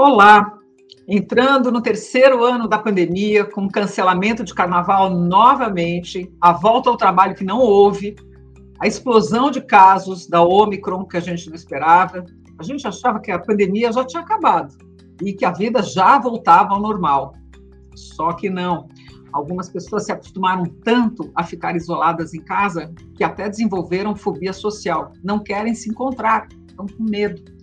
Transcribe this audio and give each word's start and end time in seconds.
Olá! 0.00 0.56
Entrando 1.08 1.72
no 1.72 1.82
terceiro 1.82 2.44
ano 2.44 2.68
da 2.68 2.78
pandemia, 2.78 3.44
com 3.44 3.66
cancelamento 3.66 4.44
de 4.44 4.54
carnaval 4.54 5.10
novamente, 5.10 6.32
a 6.40 6.52
volta 6.52 6.88
ao 6.88 6.96
trabalho 6.96 7.34
que 7.34 7.42
não 7.42 7.58
houve, 7.58 8.14
a 8.78 8.86
explosão 8.86 9.50
de 9.50 9.60
casos 9.60 10.28
da 10.28 10.40
Omicron 10.40 11.04
que 11.04 11.16
a 11.16 11.20
gente 11.20 11.48
não 11.48 11.56
esperava, 11.56 12.24
a 12.56 12.62
gente 12.62 12.86
achava 12.86 13.18
que 13.18 13.32
a 13.32 13.40
pandemia 13.40 13.90
já 13.90 14.04
tinha 14.04 14.22
acabado 14.22 14.72
e 15.20 15.32
que 15.32 15.44
a 15.44 15.50
vida 15.50 15.82
já 15.82 16.16
voltava 16.16 16.74
ao 16.74 16.80
normal. 16.80 17.32
Só 17.96 18.32
que 18.34 18.48
não. 18.48 18.86
Algumas 19.32 19.68
pessoas 19.68 20.04
se 20.04 20.12
acostumaram 20.12 20.66
tanto 20.84 21.28
a 21.34 21.42
ficar 21.42 21.74
isoladas 21.74 22.34
em 22.34 22.40
casa 22.44 22.94
que 23.16 23.24
até 23.24 23.48
desenvolveram 23.48 24.14
fobia 24.14 24.52
social, 24.52 25.12
não 25.24 25.40
querem 25.40 25.74
se 25.74 25.90
encontrar, 25.90 26.46
estão 26.68 26.86
com 26.86 27.02
medo. 27.02 27.57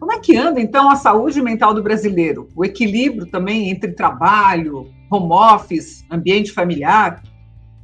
Como 0.00 0.12
é 0.12 0.18
que 0.18 0.34
anda, 0.34 0.58
então, 0.58 0.90
a 0.90 0.96
saúde 0.96 1.42
mental 1.42 1.74
do 1.74 1.82
brasileiro? 1.82 2.48
O 2.56 2.64
equilíbrio 2.64 3.26
também 3.26 3.68
entre 3.68 3.92
trabalho, 3.92 4.90
home 5.12 5.30
office, 5.30 6.06
ambiente 6.10 6.52
familiar? 6.52 7.22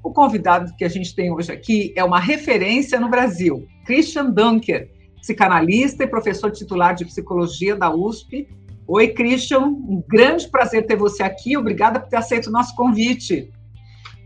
O 0.02 0.10
convidado 0.10 0.74
que 0.76 0.84
a 0.84 0.88
gente 0.88 1.14
tem 1.14 1.30
hoje 1.30 1.52
aqui 1.52 1.92
é 1.94 2.02
uma 2.02 2.18
referência 2.18 2.98
no 2.98 3.10
Brasil, 3.10 3.66
Christian 3.84 4.30
Dunker, 4.30 4.90
psicanalista 5.20 6.04
e 6.04 6.06
professor 6.06 6.50
titular 6.50 6.94
de 6.94 7.04
psicologia 7.04 7.76
da 7.76 7.94
USP. 7.94 8.48
Oi, 8.88 9.08
Christian, 9.08 9.66
um 9.66 10.02
grande 10.08 10.48
prazer 10.48 10.86
ter 10.86 10.96
você 10.96 11.22
aqui. 11.22 11.54
Obrigada 11.54 12.00
por 12.00 12.08
ter 12.08 12.16
aceito 12.16 12.46
o 12.46 12.52
nosso 12.52 12.74
convite. 12.74 13.52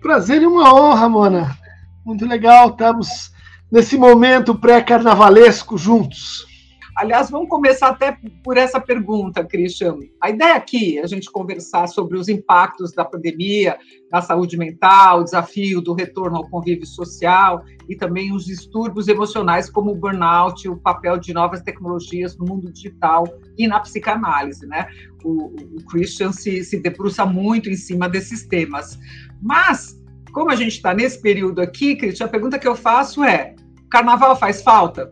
Prazer 0.00 0.42
e 0.42 0.46
uma 0.46 0.72
honra, 0.72 1.08
Mona. 1.08 1.58
Muito 2.04 2.24
legal, 2.24 2.68
estamos 2.68 3.32
nesse 3.72 3.98
momento 3.98 4.54
pré-carnavalesco 4.54 5.76
juntos. 5.76 6.49
Aliás, 7.00 7.30
vamos 7.30 7.48
começar 7.48 7.88
até 7.88 8.18
por 8.44 8.58
essa 8.58 8.78
pergunta, 8.78 9.42
Christian. 9.42 9.96
A 10.20 10.28
ideia 10.28 10.54
aqui 10.54 10.98
é 10.98 11.02
a 11.02 11.06
gente 11.06 11.32
conversar 11.32 11.86
sobre 11.86 12.18
os 12.18 12.28
impactos 12.28 12.92
da 12.92 13.06
pandemia 13.06 13.78
na 14.12 14.20
saúde 14.20 14.58
mental, 14.58 15.20
o 15.20 15.24
desafio 15.24 15.80
do 15.80 15.94
retorno 15.94 16.36
ao 16.36 16.50
convívio 16.50 16.84
social 16.84 17.64
e 17.88 17.96
também 17.96 18.34
os 18.34 18.44
distúrbios 18.44 19.08
emocionais, 19.08 19.70
como 19.70 19.92
o 19.92 19.96
burnout, 19.96 20.68
o 20.68 20.76
papel 20.76 21.16
de 21.16 21.32
novas 21.32 21.62
tecnologias 21.62 22.36
no 22.36 22.44
mundo 22.44 22.70
digital 22.70 23.24
e 23.56 23.66
na 23.66 23.80
psicanálise. 23.80 24.66
Né? 24.66 24.86
O, 25.24 25.46
o 25.78 25.84
Christian 25.86 26.32
se, 26.32 26.62
se 26.62 26.82
debruça 26.82 27.24
muito 27.24 27.70
em 27.70 27.76
cima 27.76 28.10
desses 28.10 28.46
temas. 28.46 28.98
Mas, 29.40 29.98
como 30.34 30.50
a 30.50 30.54
gente 30.54 30.72
está 30.72 30.92
nesse 30.92 31.18
período 31.18 31.62
aqui, 31.62 31.96
Christian, 31.96 32.26
a 32.26 32.28
pergunta 32.28 32.58
que 32.58 32.68
eu 32.68 32.76
faço 32.76 33.24
é: 33.24 33.56
carnaval 33.90 34.36
faz 34.36 34.60
falta? 34.62 35.10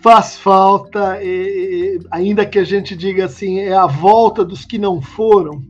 Faz 0.00 0.36
falta, 0.36 1.18
e, 1.22 1.98
ainda 2.10 2.46
que 2.46 2.58
a 2.58 2.64
gente 2.64 2.96
diga 2.96 3.24
assim, 3.24 3.58
é 3.60 3.74
a 3.74 3.86
volta 3.86 4.44
dos 4.44 4.64
que 4.64 4.78
não 4.78 5.00
foram. 5.00 5.62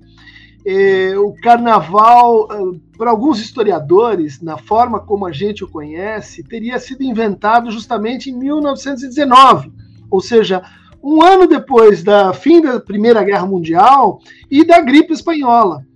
E, 0.64 1.14
o 1.16 1.32
carnaval, 1.42 2.48
eh, 2.50 2.78
para 2.96 3.10
alguns 3.10 3.40
historiadores, 3.40 4.42
na 4.42 4.58
forma 4.58 5.00
como 5.00 5.26
a 5.26 5.32
gente 5.32 5.64
o 5.64 5.68
conhece, 5.68 6.42
teria 6.42 6.78
sido 6.78 7.02
inventado 7.02 7.70
justamente 7.70 8.30
em 8.30 8.36
1919, 8.36 9.72
ou 10.10 10.20
seja, 10.20 10.62
um 11.02 11.22
ano 11.22 11.46
depois 11.46 12.02
da 12.02 12.32
fim 12.34 12.60
da 12.60 12.80
Primeira 12.80 13.22
Guerra 13.22 13.46
Mundial 13.46 14.20
e 14.50 14.64
da 14.64 14.80
gripe 14.80 15.12
espanhola. 15.12 15.86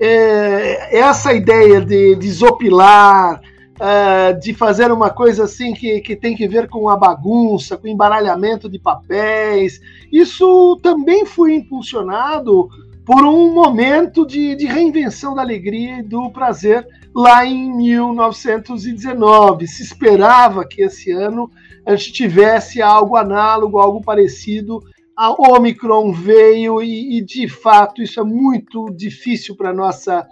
É, 0.00 0.98
essa 0.98 1.32
ideia 1.32 1.80
de 1.80 2.16
desopilar, 2.16 3.40
uh, 3.78 4.38
de 4.40 4.52
fazer 4.52 4.90
uma 4.92 5.10
coisa 5.10 5.44
assim 5.44 5.72
que, 5.72 6.00
que 6.00 6.16
tem 6.16 6.36
que 6.36 6.46
ver 6.46 6.68
com 6.68 6.88
a 6.88 6.96
bagunça, 6.96 7.76
com 7.76 7.86
embaralhamento 7.88 8.68
de 8.68 8.78
papéis. 8.78 9.80
Isso 10.12 10.78
também 10.82 11.24
foi 11.24 11.54
impulsionado 11.54 12.68
por 13.04 13.24
um 13.24 13.54
momento 13.54 14.26
de, 14.26 14.54
de 14.54 14.66
reinvenção 14.66 15.34
da 15.34 15.40
alegria 15.40 16.00
e 16.00 16.02
do 16.02 16.30
prazer 16.30 16.86
lá 17.14 17.46
em 17.46 17.74
1919. 17.74 19.66
Se 19.66 19.82
esperava 19.82 20.66
que 20.66 20.82
esse 20.82 21.10
ano 21.10 21.50
a 21.86 21.96
gente 21.96 22.12
tivesse 22.12 22.82
algo 22.82 23.16
análogo, 23.16 23.78
algo 23.78 24.02
parecido. 24.02 24.80
A 25.16 25.32
Omicron 25.32 26.12
veio 26.12 26.82
e, 26.82 27.16
e 27.16 27.22
de 27.22 27.48
fato, 27.48 28.02
isso 28.02 28.20
é 28.20 28.24
muito 28.24 28.90
difícil 28.90 29.56
para 29.56 29.72
nossa 29.72 30.26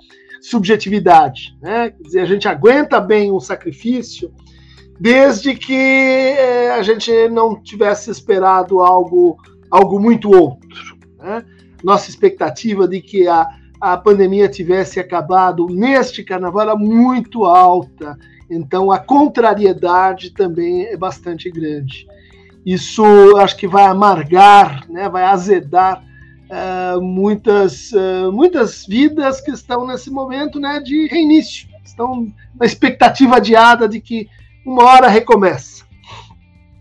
subjetividade. 0.46 1.56
Né? 1.60 1.90
Quer 1.90 2.02
dizer, 2.02 2.20
a 2.20 2.26
gente 2.26 2.46
aguenta 2.46 3.00
bem 3.00 3.32
um 3.32 3.40
sacrifício 3.40 4.32
desde 4.98 5.54
que 5.54 5.74
é, 5.74 6.70
a 6.70 6.82
gente 6.82 7.10
não 7.28 7.60
tivesse 7.60 8.10
esperado 8.10 8.80
algo, 8.80 9.36
algo 9.70 9.98
muito 9.98 10.30
outro. 10.30 10.96
Né? 11.18 11.44
Nossa 11.82 12.08
expectativa 12.08 12.86
de 12.86 13.00
que 13.00 13.26
a, 13.26 13.46
a 13.80 13.96
pandemia 13.96 14.48
tivesse 14.48 15.00
acabado 15.00 15.66
neste 15.66 16.22
carnaval 16.22 16.62
era 16.62 16.76
muito 16.76 17.44
alta, 17.44 18.16
então 18.48 18.92
a 18.92 18.98
contrariedade 18.98 20.30
também 20.30 20.86
é 20.86 20.96
bastante 20.96 21.50
grande. 21.50 22.06
Isso 22.64 23.04
acho 23.36 23.56
que 23.56 23.66
vai 23.66 23.84
amargar, 23.84 24.88
né, 24.88 25.08
vai 25.08 25.24
azedar 25.24 26.02
uh, 26.50 27.00
muitas, 27.00 27.92
uh, 27.92 28.32
muitas 28.32 28.86
vidas 28.86 29.40
que 29.40 29.50
estão 29.50 29.86
nesse 29.86 30.10
momento 30.10 30.58
né, 30.58 30.80
de 30.80 31.06
reinício, 31.08 31.68
estão 31.84 32.32
na 32.58 32.66
expectativa 32.66 33.36
adiada 33.36 33.88
de 33.88 34.00
que 34.00 34.28
uma 34.64 34.84
hora 34.84 35.08
recomeça. 35.08 35.84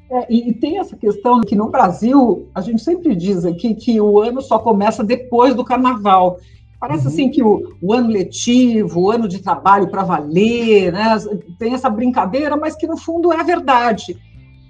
É, 0.10 0.34
e, 0.34 0.54
tem 0.54 0.78
essa 0.78 0.96
questão 0.96 1.42
que 1.42 1.56
no 1.56 1.70
Brasil 1.70 2.48
a 2.54 2.62
gente 2.62 2.82
sempre 2.82 3.16
diz 3.16 3.44
aqui 3.44 3.74
que 3.74 4.00
o 4.00 4.22
ano 4.22 4.42
só 4.42 4.60
começa 4.60 5.04
depois 5.04 5.56
do 5.56 5.66
carnaval. 5.66 6.40
Parece 6.80 7.08
uhum. 7.08 7.12
assim 7.12 7.30
que 7.30 7.42
o, 7.42 7.76
o, 7.82 7.94
ano 7.94 8.10
letivo, 8.10 9.02
o 9.02 9.12
ano 9.12 9.28
de 9.28 9.40
trabalho 9.40 9.90
para 9.90 10.04
valer, 10.04 10.92
né, 10.92 11.18
tem 11.58 11.74
essa 11.74 11.90
brincadeira, 11.90 12.56
mas 12.56 12.76
que 12.76 12.86
no 12.86 12.98
fundo 12.98 13.34
é 13.34 13.40
a 13.40 13.44
verdade. 13.44 14.16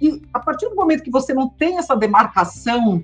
E 0.00 0.22
a 0.32 0.40
partir 0.40 0.68
do 0.68 0.76
momento 0.76 1.02
que 1.02 1.10
você 1.10 1.34
não 1.34 1.48
tem 1.48 1.78
essa 1.78 1.94
demarcação 1.94 3.02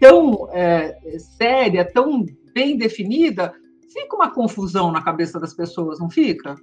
tão 0.00 0.48
é, 0.52 0.96
séria, 1.18 1.84
tão 1.84 2.24
bem 2.54 2.76
definida, 2.76 3.52
fica 3.92 4.16
uma 4.16 4.30
confusão 4.30 4.92
na 4.92 5.02
cabeça 5.02 5.40
das 5.40 5.54
pessoas, 5.54 5.98
não 5.98 6.10
fica? 6.10 6.56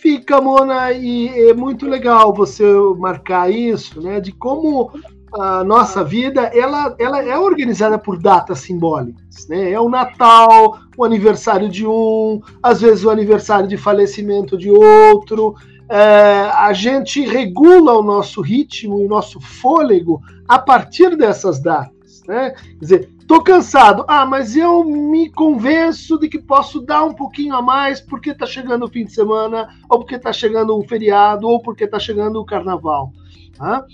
Fica, 0.00 0.40
Mona, 0.40 0.92
e 0.92 1.28
é 1.50 1.54
muito 1.54 1.86
legal 1.86 2.34
você 2.34 2.64
marcar 2.98 3.50
isso, 3.50 4.00
né? 4.00 4.20
De 4.20 4.32
como 4.32 4.90
a 5.32 5.64
nossa 5.64 6.02
vida 6.04 6.42
ela, 6.54 6.94
ela 6.98 7.22
é 7.22 7.38
organizada 7.38 7.98
por 7.98 8.18
datas 8.18 8.60
simbólicas, 8.60 9.46
né? 9.48 9.72
É 9.72 9.80
o 9.80 9.88
Natal, 9.88 10.78
o 10.96 11.04
aniversário 11.04 11.68
de 11.68 11.86
um, 11.86 12.40
às 12.62 12.80
vezes 12.80 13.04
o 13.04 13.10
aniversário 13.10 13.68
de 13.68 13.76
falecimento 13.76 14.56
de 14.56 14.70
outro. 14.70 15.54
É, 15.88 16.50
a 16.54 16.72
gente 16.72 17.20
regula 17.26 17.92
o 17.92 18.02
nosso 18.02 18.40
ritmo 18.40 19.00
e 19.00 19.04
o 19.04 19.08
nosso 19.08 19.38
fôlego 19.38 20.20
a 20.48 20.58
partir 20.58 21.14
dessas 21.14 21.60
datas 21.60 21.93
né? 22.26 22.50
Quer 22.50 22.78
dizer, 22.80 23.10
tô 23.26 23.42
cansado. 23.42 24.04
Ah, 24.08 24.24
mas 24.26 24.56
eu 24.56 24.84
me 24.84 25.30
convenço 25.30 26.18
de 26.18 26.28
que 26.28 26.38
posso 26.38 26.80
dar 26.80 27.04
um 27.04 27.14
pouquinho 27.14 27.54
a 27.54 27.62
mais 27.62 28.00
porque 28.00 28.34
tá 28.34 28.46
chegando 28.46 28.84
o 28.84 28.88
fim 28.88 29.04
de 29.04 29.12
semana, 29.12 29.68
ou 29.88 29.98
porque 29.98 30.18
tá 30.18 30.32
chegando 30.32 30.78
um 30.78 30.86
feriado, 30.86 31.46
ou 31.46 31.60
porque 31.60 31.86
tá 31.86 31.98
chegando 31.98 32.40
o 32.40 32.44
carnaval. 32.44 33.12
Tá? 33.56 33.84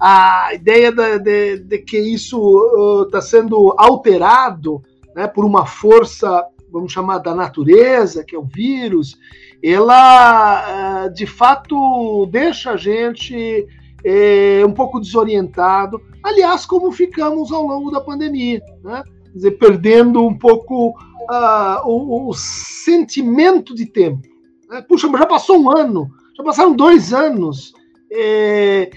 A 0.00 0.54
ideia 0.54 0.90
de, 0.90 1.18
de, 1.18 1.58
de 1.58 1.78
que 1.78 1.98
isso 1.98 3.04
está 3.06 3.18
uh, 3.18 3.22
sendo 3.22 3.74
alterado 3.76 4.82
né, 5.14 5.26
por 5.26 5.44
uma 5.44 5.66
força, 5.66 6.44
vamos 6.72 6.92
chamar 6.92 7.18
da 7.18 7.34
natureza, 7.34 8.24
que 8.24 8.34
é 8.34 8.38
o 8.38 8.44
vírus, 8.44 9.18
ela 9.62 11.04
uh, 11.06 11.12
de 11.12 11.26
fato 11.26 12.26
deixa 12.30 12.72
a 12.72 12.76
gente 12.76 13.66
é, 14.04 14.62
um 14.66 14.72
pouco 14.72 15.00
desorientado. 15.00 16.00
Aliás, 16.22 16.66
como 16.66 16.92
ficamos 16.92 17.52
ao 17.52 17.66
longo 17.66 17.90
da 17.90 18.00
pandemia, 18.00 18.62
né? 18.82 19.02
Quer 19.24 19.36
dizer, 19.36 19.50
perdendo 19.52 20.26
um 20.26 20.36
pouco 20.36 20.90
uh, 20.90 21.86
o, 21.86 22.28
o, 22.28 22.34
sentimento 22.34 23.74
de 23.74 23.86
tempo. 23.86 24.26
Né? 24.68 24.82
Puxa, 24.82 25.08
já 25.08 25.26
passou 25.26 25.60
um 25.60 25.70
ano, 25.70 26.10
já 26.36 26.42
passaram 26.42 26.74
dois 26.74 27.12
anos. 27.12 27.72
É, 28.12 28.90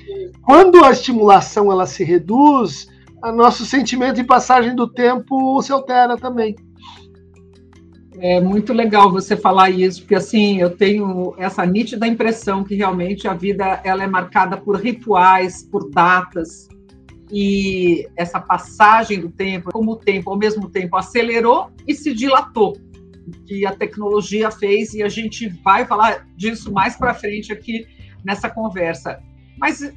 quando 0.44 0.83
a 0.83 0.89
estimulação 0.89 1.71
ela 1.71 1.85
se 1.85 2.03
reduz, 2.03 2.88
o 3.23 3.31
nosso 3.31 3.63
sentimento 3.63 4.15
de 4.15 4.23
passagem 4.23 4.75
do 4.75 4.88
tempo 4.88 5.61
se 5.61 5.71
altera 5.71 6.17
também. 6.17 6.56
É 8.19 8.39
muito 8.39 8.74
legal 8.74 9.12
você 9.12 9.36
falar 9.36 9.69
isso, 9.69 10.01
porque 10.01 10.15
assim, 10.15 10.60
eu 10.60 10.69
tenho 10.69 11.33
essa 11.38 11.65
nítida 11.65 12.07
impressão 12.07 12.63
que 12.63 12.75
realmente 12.75 13.27
a 13.27 13.33
vida 13.33 13.81
ela 13.83 14.04
é 14.04 14.07
marcada 14.07 14.56
por 14.56 14.75
rituais, 14.75 15.63
por 15.63 15.89
datas, 15.89 16.68
e 17.31 18.07
essa 18.15 18.39
passagem 18.39 19.19
do 19.19 19.30
tempo, 19.30 19.71
como 19.71 19.94
o 19.94 19.95
tempo 19.95 20.30
ao 20.30 20.38
mesmo 20.38 20.69
tempo 20.69 20.95
acelerou 20.95 21.71
e 21.88 21.95
se 21.95 22.13
dilatou, 22.13 22.77
que 23.48 23.65
a 23.65 23.75
tecnologia 23.75 24.51
fez, 24.51 24.94
e 24.94 25.01
a 25.01 25.09
gente 25.09 25.50
vai 25.63 25.86
falar 25.86 26.27
disso 26.36 26.71
mais 26.71 26.95
para 26.95 27.13
frente 27.13 27.51
aqui 27.51 27.88
nessa 28.24 28.50
conversa. 28.50 29.19
Mas 29.57 29.92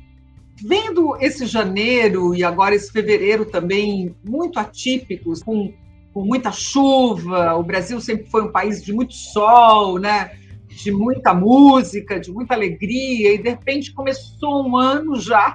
Vendo 0.65 1.17
esse 1.21 1.45
janeiro 1.45 2.35
e 2.35 2.43
agora 2.43 2.75
esse 2.75 2.91
fevereiro 2.91 3.45
também 3.45 4.15
muito 4.27 4.59
atípicos, 4.59 5.43
com, 5.43 5.73
com 6.17 6.25
muita 6.25 6.51
chuva, 6.51 7.55
o 7.57 7.63
Brasil 7.63 8.01
sempre 8.01 8.25
foi 8.31 8.45
um 8.45 8.51
país 8.51 8.83
de 8.83 8.91
muito 8.91 9.13
sol, 9.13 9.99
né? 9.99 10.31
de 10.67 10.91
muita 10.91 11.35
música, 11.35 12.19
de 12.19 12.33
muita 12.33 12.55
alegria, 12.55 13.35
e 13.35 13.39
de 13.39 13.51
repente 13.51 13.93
começou 13.93 14.67
um 14.67 14.79
ano 14.79 15.21
já 15.21 15.55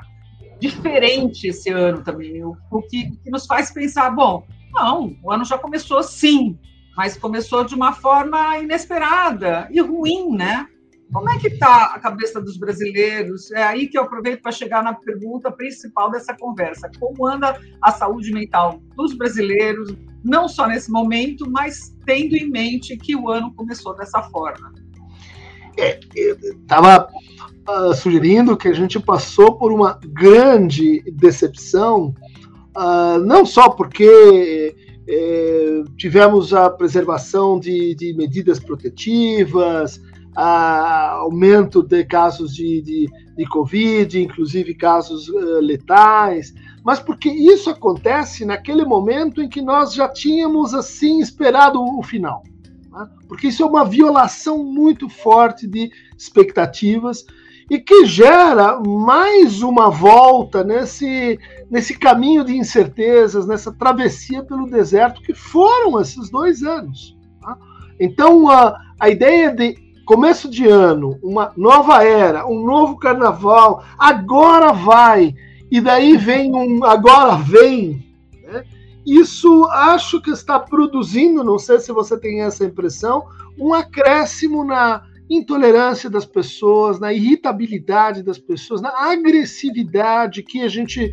diferente 0.59 1.47
esse 1.47 1.71
ano 1.71 2.03
também, 2.03 2.43
o, 2.43 2.55
o 2.69 2.79
que, 2.83 3.09
que, 3.09 3.31
nos 3.31 3.47
faz 3.47 3.71
pensar, 3.71 4.11
bom, 4.11 4.45
não, 4.71 5.15
o 5.23 5.31
ano 5.31 5.43
já 5.43 5.57
começou 5.57 6.03
sim, 6.03 6.55
mas 6.95 7.17
começou 7.17 7.63
de 7.63 7.73
uma 7.73 7.93
forma 7.93 8.59
inesperada 8.59 9.67
e 9.71 9.81
ruim, 9.81 10.29
né? 10.35 10.67
Como 11.11 11.29
é 11.29 11.37
que 11.37 11.47
está 11.47 11.93
a 11.93 11.99
cabeça 11.99 12.39
dos 12.41 12.57
brasileiros? 12.57 13.51
É 13.51 13.63
aí 13.63 13.87
que 13.87 13.97
eu 13.97 14.03
aproveito 14.03 14.41
para 14.41 14.51
chegar 14.51 14.81
na 14.81 14.93
pergunta 14.93 15.51
principal 15.51 16.09
dessa 16.09 16.35
conversa. 16.37 16.89
Como 16.99 17.27
anda 17.27 17.59
a 17.81 17.91
saúde 17.91 18.31
mental 18.31 18.81
dos 18.95 19.13
brasileiros, 19.13 19.93
não 20.23 20.47
só 20.47 20.67
nesse 20.67 20.89
momento, 20.89 21.49
mas 21.49 21.93
tendo 22.05 22.35
em 22.35 22.49
mente 22.49 22.95
que 22.95 23.15
o 23.15 23.29
ano 23.29 23.53
começou 23.53 23.95
dessa 23.95 24.23
forma? 24.23 24.73
Estava 25.77 27.09
é, 27.67 27.71
uh, 27.71 27.93
sugerindo 27.93 28.55
que 28.55 28.69
a 28.69 28.73
gente 28.73 28.99
passou 28.99 29.57
por 29.57 29.71
uma 29.73 29.99
grande 30.13 31.01
decepção, 31.11 32.15
uh, 32.77 33.19
não 33.19 33.45
só 33.45 33.69
porque 33.69 34.75
é, 35.07 35.83
tivemos 35.97 36.53
a 36.53 36.69
preservação 36.69 37.59
de, 37.59 37.95
de 37.95 38.13
medidas 38.13 38.59
protetivas, 38.59 39.99
a 40.35 41.11
aumento 41.19 41.83
de 41.83 42.05
casos 42.05 42.55
de, 42.55 42.81
de, 42.81 43.09
de 43.35 43.45
Covid, 43.45 44.21
inclusive 44.21 44.73
casos 44.73 45.27
uh, 45.29 45.59
letais, 45.59 46.53
mas 46.83 46.99
porque 46.99 47.29
isso 47.29 47.69
acontece 47.69 48.45
naquele 48.45 48.85
momento 48.85 49.41
em 49.41 49.49
que 49.49 49.61
nós 49.61 49.93
já 49.93 50.07
tínhamos 50.07 50.73
assim 50.73 51.19
esperado 51.19 51.81
o 51.81 52.01
final. 52.01 52.43
Né? 52.91 53.07
Porque 53.27 53.47
isso 53.47 53.63
é 53.63 53.65
uma 53.65 53.85
violação 53.85 54.63
muito 54.63 55.09
forte 55.09 55.67
de 55.67 55.91
expectativas 56.17 57.25
e 57.69 57.79
que 57.79 58.05
gera 58.05 58.79
mais 58.79 59.61
uma 59.61 59.89
volta 59.89 60.63
nesse, 60.63 61.39
nesse 61.69 61.97
caminho 61.97 62.43
de 62.43 62.57
incertezas, 62.57 63.47
nessa 63.47 63.71
travessia 63.71 64.43
pelo 64.43 64.69
deserto 64.69 65.21
que 65.21 65.33
foram 65.33 66.01
esses 66.01 66.29
dois 66.29 66.63
anos. 66.63 67.17
Tá? 67.39 67.57
Então, 67.99 68.49
a, 68.49 68.77
a 68.99 69.09
ideia 69.09 69.55
de 69.55 69.77
começo 70.11 70.49
de 70.49 70.67
ano, 70.67 71.17
uma 71.23 71.53
nova 71.55 72.03
era, 72.03 72.45
um 72.45 72.65
novo 72.65 72.97
carnaval, 72.97 73.81
agora 73.97 74.73
vai, 74.73 75.33
e 75.71 75.79
daí 75.79 76.17
vem 76.17 76.53
um 76.53 76.83
agora 76.83 77.37
vem. 77.37 78.05
Né? 78.43 78.65
Isso 79.05 79.63
acho 79.67 80.21
que 80.21 80.29
está 80.29 80.59
produzindo, 80.59 81.45
não 81.45 81.57
sei 81.57 81.79
se 81.79 81.93
você 81.93 82.19
tem 82.19 82.41
essa 82.41 82.65
impressão, 82.65 83.23
um 83.57 83.73
acréscimo 83.73 84.65
na 84.65 85.01
intolerância 85.29 86.09
das 86.09 86.25
pessoas, 86.25 86.99
na 86.99 87.13
irritabilidade 87.13 88.21
das 88.21 88.37
pessoas, 88.37 88.81
na 88.81 88.91
agressividade 89.13 90.43
que 90.43 90.61
a 90.61 90.67
gente 90.67 91.09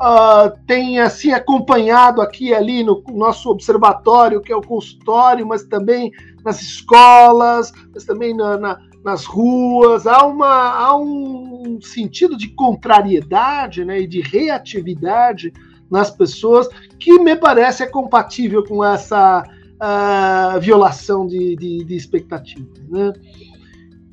uh, 0.00 0.58
tem 0.66 0.98
assim 0.98 1.32
acompanhado 1.32 2.20
aqui 2.20 2.54
ali 2.54 2.82
no 2.82 3.02
nosso 3.12 3.50
observatório, 3.50 4.40
que 4.40 4.52
é 4.52 4.56
o 4.56 4.62
consultório, 4.62 5.46
mas 5.46 5.64
também 5.64 6.10
nas 6.44 6.60
escolas, 6.60 7.72
mas 7.92 8.04
também 8.04 8.34
na, 8.34 8.56
na, 8.56 8.80
nas 9.04 9.24
ruas. 9.24 10.06
Há, 10.06 10.24
uma, 10.24 10.46
há 10.46 10.96
um 10.96 11.78
sentido 11.80 12.36
de 12.36 12.48
contrariedade 12.48 13.84
né, 13.84 14.00
e 14.00 14.06
de 14.06 14.20
reatividade 14.20 15.52
nas 15.90 16.10
pessoas 16.10 16.68
que 16.98 17.18
me 17.18 17.36
parece 17.36 17.82
é 17.82 17.86
compatível 17.86 18.64
com 18.64 18.84
essa 18.84 19.44
uh, 19.44 20.60
violação 20.60 21.26
de, 21.26 21.54
de, 21.56 21.84
de 21.84 21.94
expectativas. 21.94 22.80
Né? 22.88 23.12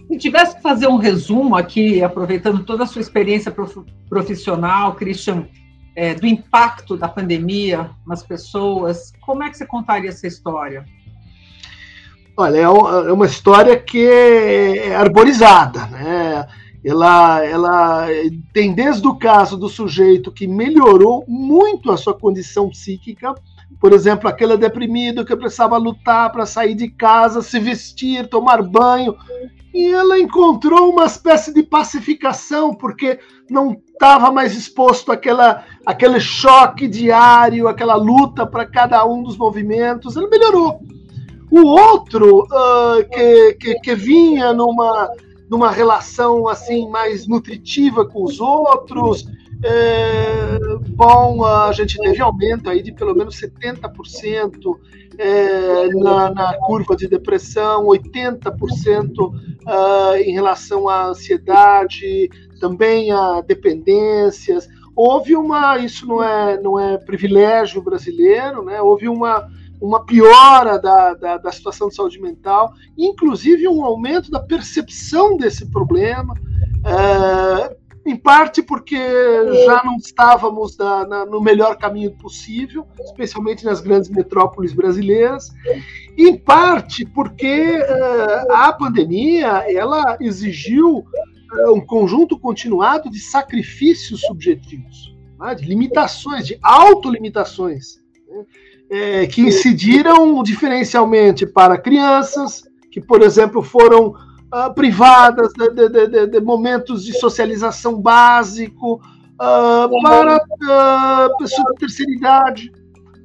Se 0.08 0.18
tivesse 0.18 0.58
que 0.58 0.62
fazer 0.62 0.88
um 0.88 0.98
resumo 0.98 1.56
aqui, 1.56 2.04
aproveitando 2.04 2.64
toda 2.66 2.84
a 2.84 2.88
sua 2.88 3.02
experiência 3.02 3.54
profissional, 4.10 4.94
Christian, 4.96 5.48
é, 5.96 6.14
do 6.14 6.26
impacto 6.26 6.98
da 6.98 7.08
pandemia 7.08 7.90
nas 8.06 8.24
pessoas, 8.24 9.14
como 9.22 9.44
é 9.44 9.50
que 9.50 9.58
você 9.58 9.66
contaria 9.66 10.10
essa 10.10 10.28
história? 10.28 10.86
Olha, 12.36 12.58
é, 12.58 12.64
é 12.64 13.14
uma 13.14 13.26
história 13.26 13.78
que 13.78 14.06
é 14.06 14.96
arborizada, 14.96 15.86
né? 15.88 16.48
Ela, 16.84 17.46
ela 17.46 18.08
tem 18.52 18.74
desde 18.74 19.08
o 19.08 19.16
caso 19.16 19.56
do 19.56 19.70
sujeito 19.70 20.32
que 20.32 20.48
melhorou 20.48 21.24
muito 21.28 21.92
a 21.92 21.98
sua 21.98 22.14
condição 22.14 22.70
psíquica, 22.70 23.36
por 23.80 23.94
exemplo, 23.94 24.28
aquele 24.28 24.58
deprimido 24.58 25.26
que 25.26 25.36
precisava 25.36 25.78
lutar 25.78 26.32
para 26.32 26.46
sair 26.46 26.74
de 26.74 26.88
casa, 26.88 27.42
se 27.42 27.60
vestir, 27.60 28.28
tomar 28.28 28.64
banho, 28.64 29.16
e 29.74 29.88
ela 29.88 30.20
encontrou 30.20 30.92
uma 30.92 31.06
espécie 31.06 31.54
de 31.54 31.64
pacificação, 31.64 32.74
porque 32.74 33.20
não 33.50 33.78
estava 33.94 34.32
mais 34.32 34.56
exposto 34.56 35.12
àquela, 35.12 35.64
àquele 35.86 36.20
choque 36.20 36.88
diário, 36.88 37.68
aquela 37.68 37.96
luta 37.96 38.46
para 38.46 38.66
cada 38.66 39.06
um 39.06 39.24
dos 39.24 39.38
movimentos. 39.38 40.18
Ela 40.18 40.30
melhorou. 40.30 40.82
O 41.50 41.66
outro, 41.66 42.44
uh, 42.44 43.10
que, 43.10 43.54
que, 43.54 43.76
que, 43.76 43.96
vinha 43.96 44.54
numa, 44.54 45.10
numa 45.50 45.70
relação 45.70 46.48
assim 46.48 46.90
mais 46.90 47.28
nutritiva 47.28 48.06
com 48.06 48.24
os 48.24 48.40
outros, 48.40 49.28
é, 49.64 50.60
bom, 51.02 51.44
a 51.44 51.72
gente 51.72 51.98
teve 51.98 52.22
aumento 52.22 52.70
aí 52.70 52.84
de 52.84 52.92
pelo 52.92 53.16
menos 53.16 53.36
70% 53.42 54.78
é, 55.18 55.88
na, 55.96 56.30
na, 56.30 56.54
curva 56.60 56.96
de 56.96 57.08
depressão, 57.08 57.88
80% 57.88 59.18
uh, 59.20 60.16
em 60.18 60.32
relação 60.32 60.88
à 60.88 61.08
ansiedade, 61.08 62.30
também 62.60 63.12
a 63.12 63.42
dependências. 63.42 64.68
Houve 64.96 65.36
uma, 65.36 65.80
isso 65.80 66.06
não 66.06 66.22
é, 66.22 66.62
não 66.62 66.80
é 66.80 67.00
privilégio 67.00 67.82
brasileiro, 67.82 68.64
né? 68.64 68.80
houve 68.80 69.10
uma, 69.10 69.50
uma 69.82 70.06
piora 70.06 70.78
da, 70.78 71.16
da, 71.16 71.38
da 71.38 71.52
situação 71.52 71.88
de 71.88 71.96
saúde 71.96 72.22
mental, 72.22 72.74
inclusive 72.96 73.68
um 73.68 73.84
aumento 73.84 74.30
da 74.30 74.40
percepção 74.40 75.36
desse 75.36 75.66
problema. 75.72 76.36
Uh, 76.86 77.81
em 78.06 78.16
parte 78.16 78.64
porque 78.64 78.98
já 79.66 79.84
não 79.84 79.98
estávamos 79.98 80.76
na, 80.78 81.06
na, 81.06 81.26
no 81.26 81.40
melhor 81.40 81.78
caminho 81.78 82.12
possível, 82.12 82.88
especialmente 83.00 83.64
nas 83.64 83.80
grandes 83.80 84.10
metrópoles 84.10 84.74
brasileiras, 84.74 85.50
em 86.18 86.36
parte 86.36 87.06
porque 87.06 87.78
uh, 87.78 88.52
a 88.54 88.74
pandemia 88.74 89.66
ela 89.72 90.18
exigiu 90.20 90.98
uh, 90.98 91.74
um 91.74 91.82
conjunto 91.82 92.40
continuado 92.40 93.10
de 93.10 93.20
sacrifícios 93.20 94.22
subjetivos, 94.22 95.16
né, 95.40 95.54
de 95.54 95.66
limitações, 95.66 96.48
de 96.48 96.58
autolimitações, 96.62 98.02
né, 98.28 98.46
é, 98.90 99.28
que 99.28 99.42
incidiram 99.42 100.42
diferencialmente 100.44 101.46
para 101.46 101.78
crianças, 101.78 102.64
que, 102.92 103.00
por 103.00 103.22
exemplo, 103.22 103.64
foram 103.64 104.14
uh, 104.54 104.74
privadas, 104.74 105.52
de, 105.54 105.70
de, 105.70 106.08
de, 106.08 106.28
de, 106.28 106.42
momentos 106.42 107.04
de 107.04 107.14
socialização 107.14 108.02
básico, 108.02 108.96
uh, 108.96 110.02
para 110.02 110.38
uh, 110.38 111.38
pessoas 111.38 111.68
de 111.74 111.80
terceira 111.80 112.12
idade. 112.12 112.72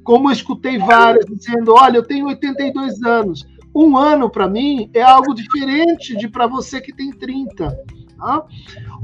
Como 0.03 0.29
eu 0.29 0.33
escutei 0.33 0.77
várias 0.77 1.25
dizendo: 1.25 1.73
olha, 1.73 1.97
eu 1.97 2.03
tenho 2.03 2.27
82 2.27 3.03
anos. 3.03 3.45
Um 3.75 3.95
ano 3.95 4.29
para 4.29 4.47
mim 4.47 4.89
é 4.93 5.03
algo 5.03 5.35
diferente 5.35 6.17
de 6.17 6.27
para 6.27 6.47
você 6.47 6.81
que 6.81 6.93
tem 6.93 7.11
30. 7.11 7.77
Tá? 8.17 8.43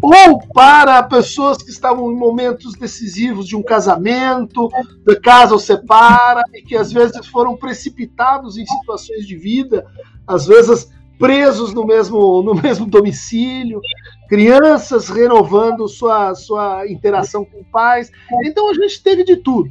Ou 0.01 0.39
para 0.51 1.03
pessoas 1.03 1.62
que 1.62 1.70
estavam 1.70 2.12
em 2.12 2.15
momentos 2.15 2.74
decisivos 2.74 3.48
de 3.48 3.56
um 3.56 3.62
casamento, 3.62 4.70
de 5.06 5.15
casa 5.20 5.53
ou 5.53 5.60
separa, 5.60 6.42
e 6.53 6.63
que 6.63 6.75
às 6.75 6.92
vezes 6.92 7.27
foram 7.27 7.56
precipitados 7.56 8.58
em 8.58 8.65
situações 8.65 9.27
de 9.27 9.36
vida, 9.36 9.86
às 10.25 10.48
vezes 10.48 10.89
presos 11.17 11.74
no 11.74 11.86
mesmo, 11.86 12.41
no 12.41 12.53
mesmo 12.55 12.86
domicílio, 12.86 13.79
crianças 14.27 15.10
renovando 15.10 15.88
sua, 15.88 16.34
sua 16.36 16.88
interação 16.88 17.46
com 17.46 17.63
pais. 17.63 18.12
Então 18.43 18.70
a 18.70 18.74
gente 18.74 19.01
teve 19.01 19.24
de 19.24 19.38
tudo. 19.38 19.70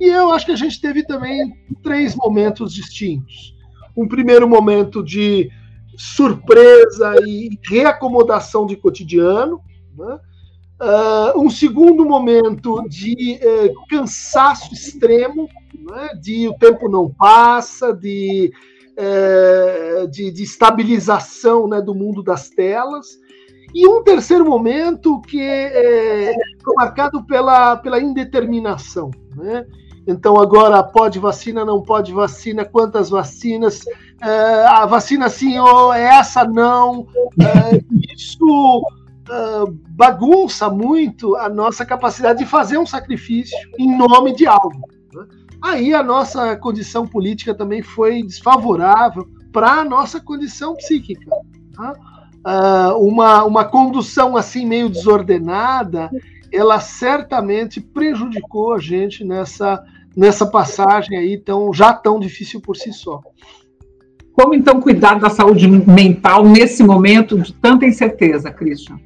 E 0.00 0.06
eu 0.06 0.32
acho 0.32 0.46
que 0.46 0.52
a 0.52 0.56
gente 0.56 0.80
teve 0.80 1.04
também 1.04 1.52
três 1.82 2.14
momentos 2.14 2.72
distintos. 2.72 3.54
Um 3.96 4.06
primeiro 4.06 4.48
momento 4.48 5.02
de 5.02 5.50
surpresa 5.96 7.14
e 7.26 7.58
reacomodação 7.66 8.66
de 8.66 8.76
cotidiano, 8.76 9.60
né? 9.96 10.18
Uh, 10.78 11.40
um 11.40 11.48
segundo 11.48 12.04
momento 12.04 12.86
de 12.86 13.40
uh, 13.42 13.88
cansaço 13.88 14.74
extremo, 14.74 15.48
né? 15.72 16.10
de 16.20 16.46
o 16.48 16.52
tempo 16.52 16.86
não 16.86 17.08
passa, 17.08 17.94
de 17.94 18.52
é, 18.96 20.06
de, 20.10 20.30
de, 20.30 20.42
estabilização 20.42 21.68
né, 21.68 21.80
do 21.80 21.94
mundo 21.94 22.22
das 22.22 22.48
telas. 22.48 23.06
E 23.74 23.86
um 23.86 24.02
terceiro 24.02 24.44
momento 24.44 25.20
que 25.20 25.40
é, 25.40 26.30
é 26.30 26.36
marcado 26.76 27.24
pela, 27.24 27.76
pela 27.76 28.00
indeterminação. 28.00 29.10
Né? 29.36 29.66
Então, 30.06 30.40
agora 30.40 30.82
pode 30.82 31.18
vacina, 31.18 31.64
não 31.64 31.82
pode 31.82 32.12
vacina, 32.12 32.64
quantas 32.64 33.10
vacinas, 33.10 33.84
é, 34.22 34.64
a 34.66 34.86
vacina 34.86 35.28
sim 35.28 35.58
ou 35.58 35.92
essa 35.92 36.44
não. 36.44 37.06
É, 37.40 37.82
isso 38.14 38.82
bagunça 39.90 40.70
muito 40.70 41.34
a 41.36 41.48
nossa 41.48 41.84
capacidade 41.84 42.38
de 42.38 42.46
fazer 42.46 42.78
um 42.78 42.86
sacrifício 42.86 43.56
em 43.78 43.96
nome 43.96 44.34
de 44.34 44.46
algo. 44.46 44.80
Né? 45.12 45.26
Aí 45.62 45.94
a 45.94 46.02
nossa 46.02 46.56
condição 46.56 47.06
política 47.06 47.54
também 47.54 47.82
foi 47.82 48.22
desfavorável 48.22 49.26
para 49.52 49.80
a 49.80 49.84
nossa 49.84 50.20
condição 50.20 50.74
psíquica. 50.74 51.30
Tá? 51.74 51.92
Uh, 52.46 53.06
uma, 53.06 53.44
uma 53.44 53.64
condução 53.64 54.36
assim 54.36 54.66
meio 54.66 54.88
desordenada, 54.88 56.10
ela 56.52 56.78
certamente 56.78 57.80
prejudicou 57.80 58.74
a 58.74 58.78
gente 58.78 59.24
nessa, 59.24 59.82
nessa 60.16 60.46
passagem 60.46 61.18
aí 61.18 61.38
tão, 61.38 61.72
já 61.72 61.92
tão 61.92 62.20
difícil 62.20 62.60
por 62.60 62.76
si 62.76 62.92
só. 62.92 63.20
Como 64.32 64.54
então 64.54 64.80
cuidar 64.80 65.18
da 65.18 65.30
saúde 65.30 65.66
mental 65.66 66.44
nesse 66.44 66.84
momento 66.84 67.38
de 67.38 67.54
tanta 67.54 67.86
incerteza, 67.86 68.50
Christian? 68.50 69.00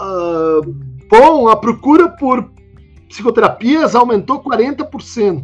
Uh, 0.00 0.74
bom, 1.08 1.48
a 1.48 1.56
procura 1.56 2.08
por 2.08 2.50
psicoterapias 3.08 3.94
aumentou 3.94 4.42
40%. 4.42 5.42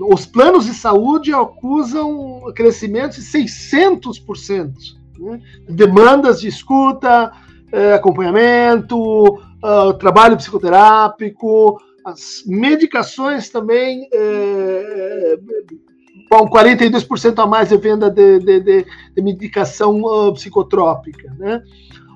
Os 0.00 0.24
planos 0.26 0.66
de 0.66 0.74
saúde 0.74 1.32
acusam 1.32 2.42
crescimento 2.54 3.16
de 3.16 3.22
600%. 3.22 4.72
Né? 5.18 5.40
Demandas 5.68 6.40
de 6.40 6.48
escuta, 6.48 7.32
eh, 7.72 7.94
acompanhamento, 7.94 8.96
uh, 8.96 9.92
trabalho 9.98 10.36
psicoterápico, 10.36 11.80
as 12.04 12.42
medicações 12.46 13.50
também. 13.50 14.08
Eh, 14.12 15.38
bom, 16.30 16.48
42% 16.48 17.38
a 17.42 17.46
mais 17.46 17.68
de 17.68 17.76
venda 17.76 18.08
de, 18.08 18.38
de, 18.38 18.60
de, 18.60 18.86
de 19.14 19.22
medicação 19.22 20.00
uh, 20.02 20.32
psicotrópica. 20.32 21.34
Né? 21.38 21.62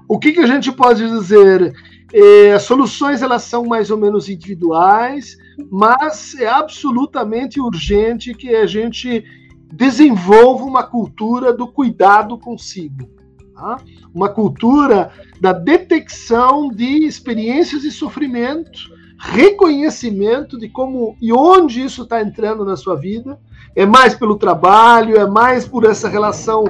O 0.09 0.19
que, 0.19 0.33
que 0.33 0.41
a 0.41 0.47
gente 0.47 0.71
pode 0.73 1.07
dizer? 1.09 1.75
É, 2.13 2.59
soluções 2.59 3.23
elas 3.23 3.43
são 3.43 3.65
mais 3.65 3.91
ou 3.91 3.97
menos 3.97 4.29
individuais, 4.29 5.39
mas 5.71 6.35
é 6.39 6.49
absolutamente 6.49 7.61
urgente 7.61 8.35
que 8.35 8.55
a 8.55 8.67
gente 8.67 9.25
desenvolva 9.73 10.65
uma 10.65 10.83
cultura 10.83 11.53
do 11.53 11.67
cuidado 11.67 12.37
consigo. 12.39 13.09
Tá? 13.55 13.79
Uma 14.15 14.29
cultura 14.29 15.11
da 15.41 15.53
detecção 15.53 16.69
de 16.69 17.07
experiências 17.07 17.83
de 17.83 17.91
sofrimento, 17.91 18.79
reconhecimento 19.19 20.59
de 20.59 20.69
como 20.69 21.17
e 21.21 21.33
onde 21.33 21.83
isso 21.83 22.03
está 22.03 22.21
entrando 22.21 22.65
na 22.65 22.77
sua 22.77 22.97
vida. 22.97 23.41
É 23.75 23.87
mais 23.87 24.15
pelo 24.15 24.37
trabalho, 24.37 25.17
é 25.17 25.27
mais 25.27 25.67
por 25.67 25.85
essa 25.85 26.09
relação 26.09 26.65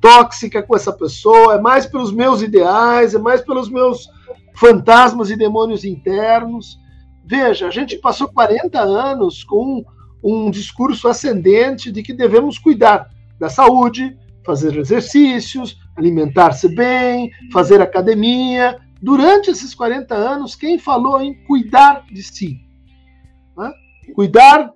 tóxica 0.00 0.62
com 0.62 0.74
essa 0.74 0.92
pessoa, 0.92 1.54
é 1.54 1.60
mais 1.60 1.84
pelos 1.84 2.12
meus 2.12 2.40
ideais, 2.40 3.14
é 3.14 3.18
mais 3.18 3.42
pelos 3.42 3.68
meus 3.68 4.08
fantasmas 4.56 5.30
e 5.30 5.36
demônios 5.36 5.84
internos. 5.84 6.78
Veja, 7.24 7.68
a 7.68 7.70
gente 7.70 7.96
passou 7.98 8.28
40 8.28 8.80
anos 8.80 9.44
com 9.44 9.84
um 10.22 10.50
discurso 10.50 11.08
ascendente 11.08 11.92
de 11.92 12.02
que 12.02 12.12
devemos 12.12 12.58
cuidar 12.58 13.08
da 13.38 13.48
saúde, 13.48 14.16
fazer 14.44 14.76
exercícios, 14.76 15.78
alimentar-se 15.96 16.74
bem, 16.74 17.30
fazer 17.52 17.80
academia. 17.80 18.78
Durante 19.00 19.50
esses 19.50 19.74
40 19.74 20.14
anos, 20.14 20.56
quem 20.56 20.78
falou 20.78 21.20
em 21.20 21.34
cuidar 21.44 22.04
de 22.06 22.22
si? 22.22 22.60
Né? 23.56 23.72
Cuidar 24.14 24.72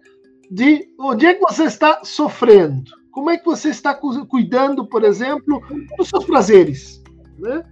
de 0.50 0.88
onde 0.98 1.26
é 1.26 1.34
que 1.34 1.40
você 1.40 1.64
está 1.64 2.00
sofrendo? 2.04 2.90
Como 3.10 3.30
é 3.30 3.38
que 3.38 3.44
você 3.44 3.70
está 3.70 3.94
cuidando, 3.94 4.84
por 4.86 5.04
exemplo, 5.04 5.62
dos 5.96 6.08
seus 6.08 6.24
prazeres? 6.24 7.02
Né? 7.38 7.64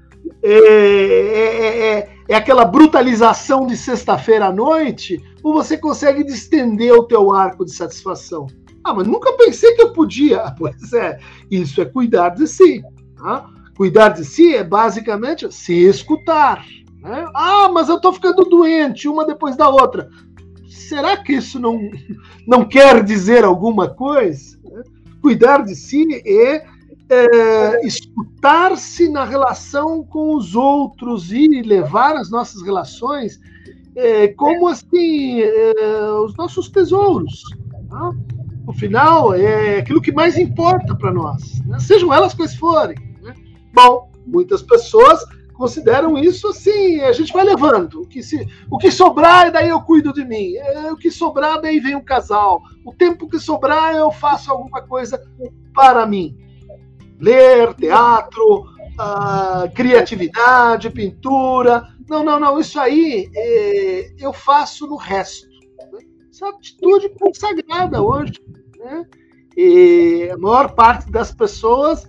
É, 0.42 0.52
é, 0.52 1.98
é, 1.98 2.10
é, 2.28 2.34
aquela 2.34 2.64
brutalização 2.64 3.66
de 3.66 3.76
sexta-feira 3.76 4.46
à 4.46 4.52
noite, 4.52 5.22
ou 5.42 5.52
você 5.52 5.76
consegue 5.76 6.24
distender 6.24 6.92
o 6.92 7.04
teu 7.04 7.32
arco 7.32 7.64
de 7.64 7.72
satisfação? 7.72 8.46
Ah, 8.84 8.94
mas 8.94 9.06
nunca 9.06 9.32
pensei 9.32 9.74
que 9.74 9.82
eu 9.82 9.92
podia. 9.92 10.54
Pois 10.58 10.92
é, 10.92 11.18
isso 11.50 11.80
é 11.80 11.84
cuidar 11.84 12.30
de 12.30 12.46
si. 12.46 12.82
Tá? 13.16 13.48
Cuidar 13.76 14.10
de 14.10 14.24
si 14.24 14.54
é 14.54 14.64
basicamente 14.64 15.52
se 15.52 15.74
escutar. 15.74 16.64
Né? 17.00 17.24
Ah, 17.34 17.68
mas 17.72 17.88
eu 17.88 17.96
estou 17.96 18.12
ficando 18.12 18.44
doente, 18.44 19.08
uma 19.08 19.26
depois 19.26 19.56
da 19.56 19.68
outra. 19.68 20.08
Será 20.68 21.16
que 21.16 21.34
isso 21.34 21.58
não, 21.58 21.78
não 22.46 22.64
quer 22.64 23.02
dizer 23.02 23.44
alguma 23.44 23.88
coisa? 23.88 24.58
cuidar 25.20 25.64
de 25.64 25.74
si 25.74 26.06
é, 26.26 26.64
é 27.10 27.86
escutar-se 27.86 29.08
na 29.08 29.24
relação 29.24 30.04
com 30.04 30.36
os 30.36 30.54
outros 30.54 31.32
e 31.32 31.62
levar 31.62 32.16
as 32.16 32.30
nossas 32.30 32.62
relações 32.62 33.40
é, 33.96 34.28
como 34.28 34.68
assim 34.68 35.40
é, 35.40 36.10
os 36.24 36.36
nossos 36.36 36.68
tesouros. 36.68 37.42
Tá? 37.88 38.12
No 38.66 38.72
final, 38.74 39.34
é 39.34 39.78
aquilo 39.78 40.02
que 40.02 40.12
mais 40.12 40.36
importa 40.36 40.94
para 40.94 41.12
nós, 41.12 41.60
né? 41.64 41.78
sejam 41.78 42.12
elas 42.12 42.34
quais 42.34 42.54
forem. 42.54 42.96
Né? 43.22 43.34
Bom, 43.72 44.10
muitas 44.26 44.62
pessoas 44.62 45.24
consideram 45.54 46.16
isso 46.16 46.46
assim, 46.48 47.00
a 47.00 47.12
gente 47.12 47.32
vai 47.32 47.44
levando. 47.44 48.02
O 48.02 48.06
que, 48.06 48.22
se, 48.22 48.46
o 48.70 48.78
que 48.78 48.92
sobrar, 48.92 49.50
daí 49.50 49.70
eu 49.70 49.80
cuido 49.80 50.12
de 50.12 50.24
mim. 50.24 50.54
É, 50.54 50.92
o 50.92 50.96
que 50.96 51.10
sobrar, 51.10 51.60
daí 51.60 51.80
vem 51.80 51.96
um 51.96 52.04
casal. 52.04 52.62
O 52.84 52.92
tempo 52.92 53.28
que 53.28 53.40
sobrar, 53.40 53.96
eu 53.96 54.12
faço 54.12 54.52
alguma 54.52 54.82
coisa 54.82 55.20
para 55.74 56.06
mim. 56.06 56.36
Ler, 57.20 57.74
teatro, 57.74 58.60
uh, 58.60 59.74
criatividade, 59.74 60.90
pintura. 60.90 61.88
Não, 62.08 62.24
não, 62.24 62.38
não. 62.38 62.58
Isso 62.60 62.78
aí 62.78 63.28
é, 63.34 64.12
eu 64.18 64.32
faço 64.32 64.86
no 64.86 64.96
resto. 64.96 65.48
Essa 66.30 66.46
é 66.46 66.48
atitude 66.50 67.08
consagrada 67.18 68.02
hoje. 68.02 68.34
Né? 68.78 69.06
E 69.56 70.30
a 70.32 70.38
maior 70.38 70.74
parte 70.74 71.10
das 71.10 71.32
pessoas 71.32 72.06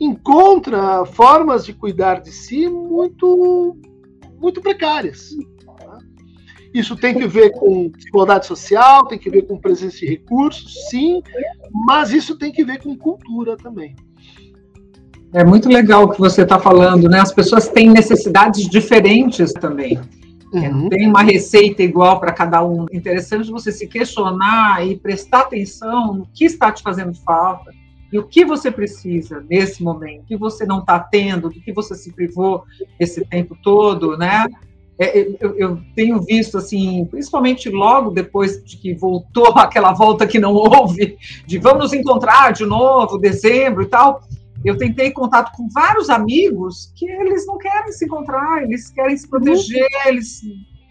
encontra 0.00 1.04
formas 1.04 1.64
de 1.64 1.72
cuidar 1.72 2.20
de 2.20 2.32
si 2.32 2.68
muito, 2.68 3.76
muito 4.40 4.60
precárias. 4.60 5.30
Tá? 5.64 5.98
Isso 6.74 6.96
tem 6.96 7.14
que 7.14 7.26
ver 7.26 7.50
com 7.52 7.90
desigualdade 7.90 8.46
social, 8.46 9.06
tem 9.06 9.18
que 9.18 9.30
ver 9.30 9.42
com 9.42 9.60
presença 9.60 9.98
de 9.98 10.06
recursos, 10.06 10.88
sim, 10.88 11.22
mas 11.86 12.12
isso 12.12 12.36
tem 12.38 12.50
que 12.50 12.64
ver 12.64 12.82
com 12.82 12.96
cultura 12.96 13.56
também. 13.56 13.94
É 15.32 15.44
muito 15.44 15.68
legal 15.68 16.04
o 16.04 16.08
que 16.10 16.18
você 16.18 16.42
está 16.42 16.58
falando, 16.58 17.08
né? 17.08 17.20
As 17.20 17.32
pessoas 17.32 17.68
têm 17.68 17.88
necessidades 17.88 18.68
diferentes 18.68 19.52
também. 19.52 19.98
Uhum. 20.52 20.82
Não 20.82 20.88
tem 20.88 21.08
uma 21.08 21.22
receita 21.22 21.82
igual 21.82 22.18
para 22.18 22.32
cada 22.32 22.64
um. 22.64 22.86
É 22.90 22.96
interessante 22.96 23.50
você 23.50 23.70
se 23.70 23.86
questionar 23.86 24.84
e 24.84 24.96
prestar 24.96 25.40
atenção 25.40 26.14
no 26.14 26.26
que 26.34 26.44
está 26.44 26.72
te 26.72 26.82
fazendo 26.82 27.14
falta 27.14 27.70
e 28.12 28.18
o 28.18 28.26
que 28.26 28.44
você 28.44 28.70
precisa 28.70 29.44
nesse 29.48 29.82
momento, 29.82 30.22
o 30.22 30.26
que 30.26 30.36
você 30.36 30.66
não 30.66 30.80
está 30.80 30.98
tendo, 30.98 31.48
do 31.48 31.60
que 31.60 31.72
você 31.72 31.94
se 31.94 32.12
privou 32.12 32.64
esse 32.98 33.24
tempo 33.24 33.56
todo, 33.62 34.16
né? 34.16 34.46
É, 34.98 35.18
eu, 35.40 35.56
eu, 35.56 35.80
tenho 35.94 36.20
visto, 36.20 36.58
assim, 36.58 37.06
principalmente 37.06 37.70
logo 37.70 38.10
depois 38.10 38.62
de 38.62 38.76
que 38.76 38.92
voltou 38.92 39.46
aquela 39.56 39.92
volta 39.92 40.26
que 40.26 40.38
não 40.38 40.52
houve, 40.52 41.16
de 41.46 41.58
vamos 41.58 41.84
nos 41.84 41.92
encontrar 41.92 42.52
de 42.52 42.66
novo, 42.66 43.16
dezembro 43.16 43.82
e 43.82 43.86
tal, 43.86 44.22
eu 44.64 44.76
tentei 44.76 45.10
contato 45.10 45.52
com 45.56 45.68
vários 45.68 46.10
amigos 46.10 46.92
que 46.96 47.06
eles 47.10 47.46
não 47.46 47.58
querem 47.58 47.92
se 47.92 48.04
encontrar, 48.04 48.62
eles 48.62 48.90
querem 48.90 49.16
se 49.16 49.28
proteger, 49.28 49.82
uhum. 49.82 50.08
eles 50.08 50.40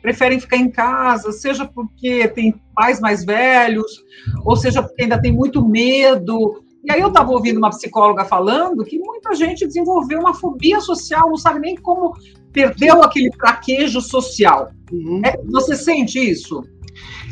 preferem 0.02 0.40
ficar 0.40 0.58
em 0.58 0.70
casa, 0.70 1.32
seja 1.32 1.66
porque 1.66 2.28
tem 2.30 2.60
pais 2.74 3.00
mais 3.00 3.26
velhos, 3.26 4.04
ou 4.46 4.56
seja 4.56 4.82
porque 4.82 5.04
ainda 5.04 5.22
tem 5.22 5.32
muito 5.32 5.68
medo, 5.68 6.64
e 6.84 6.92
aí 6.92 7.02
eu 7.02 7.10
estava 7.10 7.32
ouvindo 7.32 7.58
uma 7.58 7.70
psicóloga 7.70 8.24
falando 8.24 8.86
que 8.86 8.98
muita 8.98 9.34
gente 9.36 9.68
desenvolveu 9.68 10.20
uma 10.20 10.34
fobia 10.34 10.80
social, 10.80 11.30
não 11.30 11.38
sabe 11.38 11.60
nem 11.60 11.76
como 11.76 12.14
perdeu 12.54 13.04
aquele 13.04 13.30
traquejo 13.32 14.02
social. 14.02 14.72
Uhum. 14.92 15.22
É, 15.24 15.38
você 15.52 15.76
sente 15.76 16.18
isso? 16.18 16.64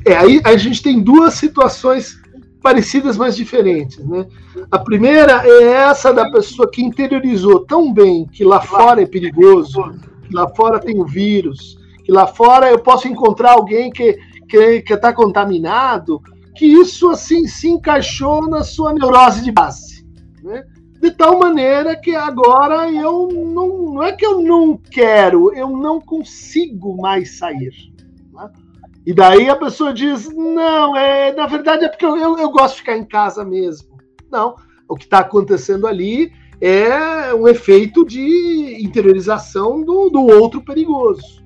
É, 0.06 0.16
aí 0.16 0.42
a 0.44 0.56
gente 0.58 0.84
tem 0.84 1.02
duas 1.02 1.36
situações 1.36 2.18
parecidas, 2.68 3.16
mas 3.16 3.38
diferentes, 3.38 3.98
né? 4.06 4.28
A 4.70 4.78
primeira 4.78 5.42
é 5.48 5.64
essa 5.64 6.14
da 6.14 6.30
pessoa 6.30 6.70
que 6.70 6.84
interiorizou 6.84 7.62
tão 7.62 7.94
bem 7.94 8.28
que 8.28 8.44
lá 8.44 8.60
fora 8.60 9.02
é 9.02 9.06
perigoso, 9.06 9.82
que 10.28 10.36
lá 10.36 10.50
fora 10.50 10.78
tem 10.78 11.00
o 11.00 11.06
vírus, 11.06 11.78
que 12.04 12.12
lá 12.12 12.28
fora 12.28 12.70
eu 12.70 12.80
posso 12.80 13.08
encontrar 13.08 13.54
alguém 13.54 13.90
que 13.90 14.18
que 14.50 14.94
está 14.94 15.14
contaminado, 15.14 16.22
que 16.56 16.66
isso 16.66 17.10
assim 17.10 17.48
se 17.48 17.70
encaixou 17.70 18.50
na 18.50 18.64
sua 18.64 18.94
neurose 18.94 19.42
de 19.42 19.52
base. 19.52 20.06
Né? 20.44 20.64
de 21.00 21.12
tal 21.12 21.38
maneira 21.38 21.96
que 21.96 22.16
agora 22.16 22.90
eu 22.90 23.30
não, 23.32 23.94
não 23.94 24.04
é 24.04 24.12
que 24.14 24.26
eu 24.26 24.42
não 24.42 24.76
quero, 24.76 25.54
eu 25.54 25.70
não 25.70 26.02
consigo 26.02 26.98
mais 26.98 27.38
sair. 27.38 27.72
E 29.08 29.14
daí 29.14 29.50
a 29.50 29.56
pessoa 29.56 29.94
diz: 29.94 30.30
não, 30.36 30.94
é, 30.96 31.32
na 31.32 31.48
verdade 31.48 31.86
é 31.86 31.88
porque 31.88 32.06
eu, 32.06 32.18
eu, 32.18 32.38
eu 32.38 32.52
gosto 32.52 32.76
de 32.76 32.82
ficar 32.82 32.98
em 32.98 33.06
casa 33.06 33.46
mesmo. 33.46 33.98
Não, 34.30 34.56
o 34.88 34.96
que 34.96 35.06
está 35.06 35.20
acontecendo 35.20 35.88
ali 35.88 36.30
é 36.60 37.34
um 37.34 37.48
efeito 37.48 38.06
de 38.06 38.78
interiorização 38.84 39.82
do, 39.82 40.10
do 40.10 40.26
outro 40.26 40.62
perigoso. 40.62 41.42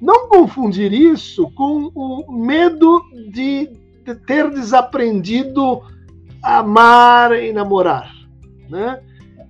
Não 0.00 0.28
confundir 0.28 0.92
isso 0.92 1.50
com 1.56 1.90
o 1.94 2.32
medo 2.32 3.02
de 3.32 3.70
ter 4.26 4.48
desaprendido 4.50 5.82
amar 6.42 7.32
e 7.32 7.52
namorar 7.52 8.14
né? 8.68 9.00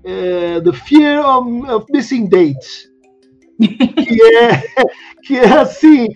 É, 0.02 0.60
the 0.60 0.72
Fear 0.72 1.24
of, 1.26 1.70
of 1.70 1.86
Missing 1.90 2.28
Dates, 2.28 2.90
que 3.58 4.22
é, 4.22 4.62
que 5.22 5.38
é 5.38 5.58
assim, 5.58 6.08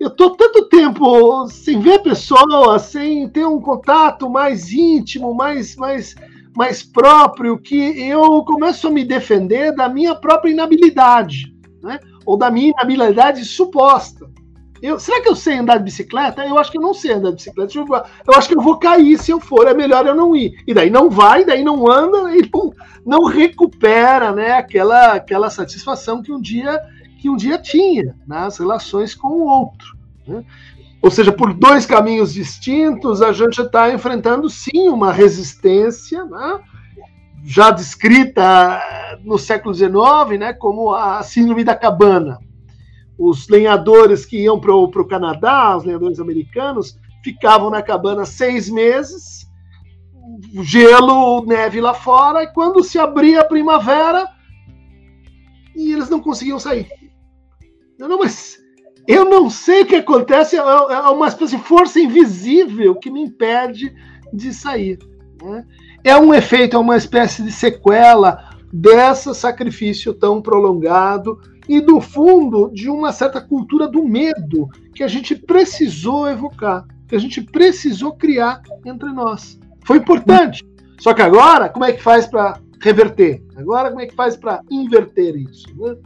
eu 0.00 0.10
tô 0.10 0.30
tanto 0.30 0.68
tempo 0.68 1.46
sem 1.48 1.80
ver 1.80 2.00
pessoas, 2.00 2.82
sem 2.82 3.28
ter 3.28 3.46
um 3.46 3.60
contato 3.60 4.28
mais 4.28 4.72
íntimo, 4.72 5.34
mais, 5.34 5.76
mais, 5.76 6.14
mais 6.56 6.82
próprio, 6.82 7.58
que 7.58 7.76
eu 7.76 8.42
começo 8.44 8.88
a 8.88 8.90
me 8.90 9.04
defender 9.04 9.74
da 9.74 9.88
minha 9.88 10.14
própria 10.14 10.50
inabilidade, 10.50 11.54
né? 11.82 11.98
ou 12.26 12.36
da 12.36 12.50
minha 12.50 12.70
inabilidade 12.70 13.44
suposta. 13.44 14.28
Eu, 14.82 14.98
será 15.00 15.22
que 15.22 15.28
eu 15.28 15.34
sei 15.34 15.54
andar 15.58 15.78
de 15.78 15.84
bicicleta? 15.84 16.44
Eu 16.44 16.58
acho 16.58 16.70
que 16.70 16.76
eu 16.76 16.82
não 16.82 16.92
sei 16.92 17.12
andar 17.12 17.30
de 17.30 17.36
bicicleta. 17.36 17.78
Eu, 17.78 17.86
eu, 17.86 18.34
acho 18.36 18.48
que 18.48 18.54
eu 18.54 18.60
vou 18.60 18.78
cair 18.78 19.18
se 19.18 19.30
eu 19.30 19.40
for. 19.40 19.66
É 19.66 19.72
melhor 19.72 20.06
eu 20.06 20.14
não 20.14 20.36
ir. 20.36 20.62
E 20.66 20.74
daí 20.74 20.90
não 20.90 21.08
vai, 21.08 21.42
daí 21.42 21.64
não 21.64 21.90
anda 21.90 22.36
e 22.36 22.46
não, 22.52 22.70
não 23.06 23.24
recupera, 23.24 24.32
né? 24.32 24.52
Aquela, 24.52 25.14
aquela 25.14 25.48
satisfação 25.48 26.22
que 26.22 26.30
um 26.30 26.38
dia 26.38 26.78
que 27.24 27.30
um 27.30 27.36
dia 27.36 27.56
tinha 27.56 28.14
nas 28.26 28.58
relações 28.58 29.14
com 29.14 29.28
o 29.28 29.46
outro. 29.46 29.96
Né? 30.26 30.44
Ou 31.00 31.10
seja, 31.10 31.32
por 31.32 31.54
dois 31.54 31.86
caminhos 31.86 32.34
distintos, 32.34 33.22
a 33.22 33.32
gente 33.32 33.62
está 33.62 33.90
enfrentando 33.90 34.50
sim 34.50 34.90
uma 34.90 35.10
resistência, 35.10 36.22
né? 36.26 36.60
já 37.42 37.70
descrita 37.70 38.78
no 39.24 39.38
século 39.38 39.74
XIX, 39.74 40.38
né? 40.38 40.52
Como 40.52 40.92
a 40.92 41.22
síndrome 41.22 41.64
da 41.64 41.74
cabana 41.74 42.38
os 43.18 43.48
lenhadores 43.48 44.26
que 44.26 44.42
iam 44.42 44.60
para 44.60 44.74
o 44.74 45.08
Canadá, 45.08 45.74
os 45.78 45.84
lenhadores 45.84 46.20
americanos, 46.20 46.98
ficavam 47.22 47.70
na 47.70 47.80
cabana 47.80 48.26
seis 48.26 48.68
meses, 48.68 49.48
gelo, 50.62 51.46
neve 51.46 51.80
lá 51.80 51.94
fora, 51.94 52.42
e 52.42 52.48
quando 52.48 52.84
se 52.84 52.98
abria 52.98 53.40
a 53.40 53.46
primavera, 53.46 54.28
e 55.74 55.90
eles 55.90 56.10
não 56.10 56.20
conseguiam 56.20 56.58
sair. 56.58 57.03
Não, 58.08 58.18
mas 58.18 58.58
eu 59.06 59.24
não 59.24 59.50
sei 59.50 59.82
o 59.82 59.86
que 59.86 59.96
acontece, 59.96 60.56
é, 60.56 60.60
é 60.60 61.08
uma 61.08 61.28
espécie 61.28 61.56
de 61.56 61.62
força 61.62 62.00
invisível 62.00 62.94
que 62.94 63.10
me 63.10 63.22
impede 63.22 63.94
de 64.32 64.52
sair. 64.52 64.98
Né? 65.42 65.64
É 66.02 66.16
um 66.16 66.32
efeito, 66.32 66.76
é 66.76 66.78
uma 66.78 66.96
espécie 66.96 67.42
de 67.42 67.52
sequela 67.52 68.50
desse 68.72 69.32
sacrifício 69.34 70.12
tão 70.14 70.42
prolongado 70.42 71.38
e 71.68 71.80
do 71.80 72.00
fundo 72.00 72.70
de 72.72 72.90
uma 72.90 73.12
certa 73.12 73.40
cultura 73.40 73.86
do 73.88 74.02
medo 74.04 74.68
que 74.94 75.02
a 75.02 75.08
gente 75.08 75.34
precisou 75.34 76.28
evocar, 76.28 76.84
que 77.08 77.14
a 77.14 77.18
gente 77.18 77.40
precisou 77.42 78.14
criar 78.14 78.62
entre 78.84 79.10
nós. 79.12 79.58
Foi 79.84 79.98
importante. 79.98 80.64
Só 80.98 81.12
que 81.12 81.22
agora, 81.22 81.68
como 81.68 81.84
é 81.84 81.92
que 81.92 82.02
faz 82.02 82.26
para 82.26 82.58
reverter? 82.80 83.42
Agora, 83.56 83.90
como 83.90 84.00
é 84.00 84.06
que 84.06 84.14
faz 84.14 84.36
para 84.36 84.60
inverter 84.70 85.36
isso? 85.36 85.66
Né? 85.76 85.96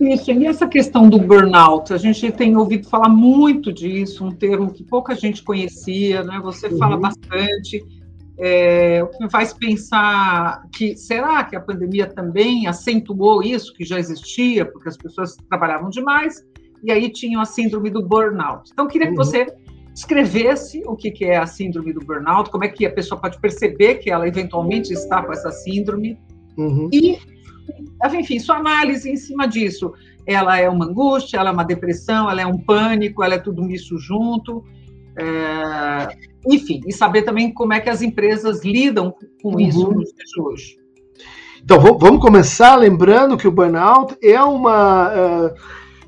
Isso, 0.00 0.32
e 0.32 0.46
essa 0.46 0.66
questão 0.66 1.08
do 1.08 1.18
burnout, 1.18 1.92
a 1.92 1.96
gente 1.96 2.30
tem 2.32 2.56
ouvido 2.56 2.88
falar 2.88 3.08
muito 3.08 3.72
disso, 3.72 4.24
um 4.24 4.32
termo 4.32 4.72
que 4.72 4.82
pouca 4.82 5.14
gente 5.14 5.42
conhecia, 5.42 6.22
né? 6.24 6.40
Você 6.42 6.66
uhum. 6.66 6.78
fala 6.78 6.96
bastante 6.96 7.84
é, 8.36 9.02
o 9.02 9.06
que 9.06 9.22
me 9.22 9.30
faz 9.30 9.52
pensar 9.52 10.64
que 10.74 10.96
será 10.96 11.44
que 11.44 11.54
a 11.54 11.60
pandemia 11.60 12.06
também 12.06 12.66
acentuou 12.66 13.42
isso 13.42 13.72
que 13.74 13.84
já 13.84 13.98
existia, 13.98 14.64
porque 14.64 14.88
as 14.88 14.96
pessoas 14.96 15.36
trabalhavam 15.48 15.88
demais 15.90 16.44
e 16.82 16.90
aí 16.90 17.10
tinham 17.10 17.40
a 17.40 17.44
síndrome 17.44 17.90
do 17.90 18.02
burnout. 18.02 18.70
Então, 18.72 18.88
queria 18.88 19.06
que 19.06 19.12
uhum. 19.12 19.24
você 19.24 19.46
escrevesse 19.94 20.82
o 20.86 20.96
que, 20.96 21.10
que 21.10 21.24
é 21.24 21.36
a 21.36 21.46
síndrome 21.46 21.92
do 21.92 22.00
burnout, 22.00 22.50
como 22.50 22.64
é 22.64 22.68
que 22.68 22.84
a 22.84 22.90
pessoa 22.90 23.20
pode 23.20 23.40
perceber 23.40 23.96
que 23.96 24.10
ela 24.10 24.26
eventualmente 24.26 24.92
está 24.92 25.22
com 25.22 25.32
essa 25.32 25.52
síndrome 25.52 26.18
uhum. 26.58 26.90
e, 26.92 27.18
enfim, 28.14 28.38
sua 28.38 28.56
análise 28.56 29.10
em 29.10 29.16
cima 29.16 29.46
disso. 29.46 29.92
Ela 30.26 30.58
é 30.58 30.68
uma 30.68 30.86
angústia, 30.86 31.38
ela 31.38 31.50
é 31.50 31.52
uma 31.52 31.64
depressão, 31.64 32.30
ela 32.30 32.40
é 32.40 32.46
um 32.46 32.58
pânico, 32.58 33.22
ela 33.22 33.34
é 33.34 33.38
tudo 33.38 33.70
isso 33.70 33.98
junto. 33.98 34.64
É, 35.16 36.16
enfim, 36.46 36.80
e 36.86 36.92
saber 36.92 37.22
também 37.22 37.52
como 37.52 37.72
é 37.72 37.80
que 37.80 37.90
as 37.90 38.02
empresas 38.02 38.64
lidam 38.64 39.14
com 39.42 39.52
uhum. 39.52 39.60
isso 39.60 39.90
nos 39.92 40.12
dias 40.12 40.30
de 40.30 40.40
hoje. 40.40 40.84
Então, 41.62 41.80
vamos 41.80 42.20
começar 42.20 42.76
lembrando 42.76 43.38
que 43.38 43.48
o 43.48 43.52
burnout 43.52 44.16
é 44.22 44.42
uma 44.42 45.54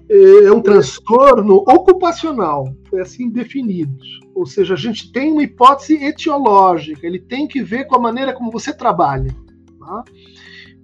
é, 0.09 0.47
é 0.47 0.53
um 0.53 0.61
transtorno 0.61 1.57
ocupacional, 1.67 2.75
foi 2.89 3.01
assim 3.01 3.31
definido. 3.31 3.97
Ou 4.35 4.47
seja, 4.47 4.75
a 4.75 4.77
gente 4.77 5.11
tem 5.11 5.33
uma 5.33 5.43
hipótese 5.43 5.95
etiológica, 6.05 7.07
ele 7.07 7.19
tem 7.19 7.49
que 7.49 7.63
ver 7.63 7.87
com 7.87 7.97
a 7.97 8.01
maneira 8.01 8.33
como 8.33 8.51
você 8.51 8.73
trabalha. 8.73 9.35
Tá? 9.81 10.05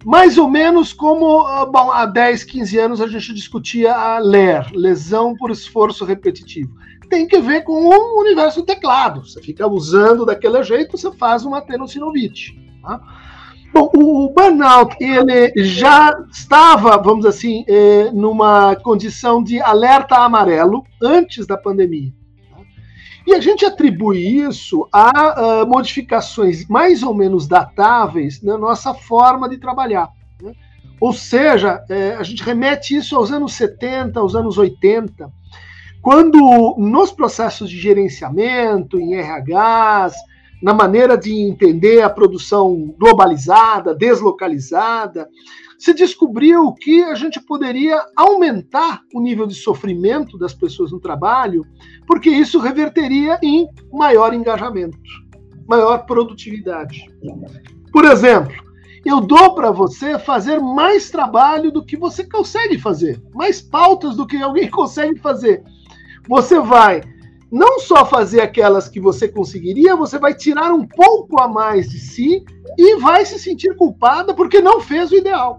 Mais 0.05 0.39
ou 0.39 0.49
menos 0.49 0.93
como 0.93 1.47
ah, 1.47 1.67
bom, 1.67 1.91
há 1.91 2.07
10, 2.07 2.45
15 2.45 2.79
anos 2.79 3.01
a 3.01 3.07
gente 3.07 3.33
discutia 3.33 3.95
a 3.95 4.19
LER, 4.19 4.71
lesão 4.73 5.37
por 5.37 5.51
esforço 5.51 6.05
repetitivo 6.05 6.75
tem 7.13 7.27
que 7.27 7.39
ver 7.43 7.63
com 7.63 7.75
o 7.75 8.21
universo 8.21 8.61
do 8.61 8.67
teclado. 8.67 9.21
Você 9.29 9.39
fica 9.43 9.67
usando 9.67 10.25
daquele 10.25 10.63
jeito, 10.63 10.97
você 10.97 11.13
faz 11.13 11.45
uma 11.45 11.61
tenossinovite. 11.61 12.59
Tá? 12.81 12.99
Bom, 13.71 13.91
o 13.95 14.31
burnout 14.31 14.97
ele 14.99 15.53
já 15.57 16.11
estava, 16.31 16.97
vamos 16.97 17.27
assim, 17.27 17.67
eh, 17.69 18.11
numa 18.13 18.75
condição 18.77 19.43
de 19.43 19.61
alerta 19.61 20.17
amarelo 20.17 20.85
antes 21.03 21.47
da 21.47 21.59
pandemia. 21.59 22.13
E 23.27 23.35
a 23.35 23.41
gente 23.41 23.65
atribui 23.65 24.19
isso 24.19 24.89
a 24.93 25.63
uh, 25.63 25.67
modificações 25.67 26.67
mais 26.67 27.03
ou 27.03 27.15
menos 27.15 27.47
datáveis 27.47 28.43
na 28.43 28.59
nossa 28.59 28.93
forma 28.95 29.49
de 29.49 29.59
trabalhar. 29.59 30.09
Né? 30.41 30.53
Ou 31.01 31.13
seja, 31.13 31.85
eh, 31.89 32.17
a 32.19 32.23
gente 32.23 32.43
remete 32.43 32.97
isso 32.97 33.17
aos 33.17 33.31
anos 33.33 33.55
70, 33.55 34.19
aos 34.21 34.35
anos 34.35 34.59
80, 34.59 35.31
quando 36.01 36.77
nos 36.79 37.13
processos 37.13 37.71
de 37.71 37.79
gerenciamento, 37.79 38.99
em 38.99 39.15
RHs, 39.15 40.15
na 40.63 40.73
maneira 40.73 41.17
de 41.17 41.33
entender 41.33 42.03
a 42.03 42.11
produção 42.11 42.95
globalizada, 42.99 43.95
deslocalizada, 43.95 45.29
se 45.83 45.93
descobriu 45.95 46.73
que 46.75 47.03
a 47.03 47.15
gente 47.15 47.41
poderia 47.41 48.01
aumentar 48.17 49.03
o 49.13 49.21
nível 49.21 49.47
de 49.47 49.55
sofrimento 49.55 50.39
das 50.39 50.55
pessoas 50.55 50.93
no 50.93 51.01
trabalho, 51.01 51.67
porque 52.07 52.31
isso 52.31 52.61
reverteria 52.61 53.39
em 53.43 53.69
maior 53.93 54.33
engajamento, 54.33 54.99
maior 55.67 56.07
produtividade. 56.07 57.07
Por 57.91 58.05
exemplo, 58.05 58.55
eu 59.05 59.21
dou 59.21 59.55
para 59.55 59.71
você 59.71 60.19
fazer 60.19 60.61
mais 60.61 61.11
trabalho 61.11 61.73
do 61.73 61.85
que 61.85 61.97
você 61.97 62.25
consegue 62.25 62.79
fazer, 62.79 63.21
mais 63.35 63.61
pautas 63.61 64.15
do 64.15 64.27
que 64.27 64.37
alguém 64.37 64.69
consegue 64.71 65.19
fazer 65.19 65.65
você 66.29 66.59
vai 66.61 67.03
não 67.51 67.79
só 67.81 68.07
fazer 68.07 68.41
aquelas 68.41 68.89
que 68.89 68.99
você 68.99 69.29
conseguiria, 69.29 69.95
você 69.95 70.19
vai 70.19 70.35
tirar 70.35 70.73
um 70.73 70.87
pouco 70.87 71.41
a 71.41 71.47
mais 71.47 71.91
de 71.91 71.99
si 71.99 72.43
e 72.79 72.97
vai 72.97 73.27
se 73.27 73.39
sentir 73.39 73.77
culpada 73.77 74.33
porque 74.33 74.61
não 74.61 74.81
fez 74.81 75.11
o 75.11 75.17
ideal. 75.17 75.59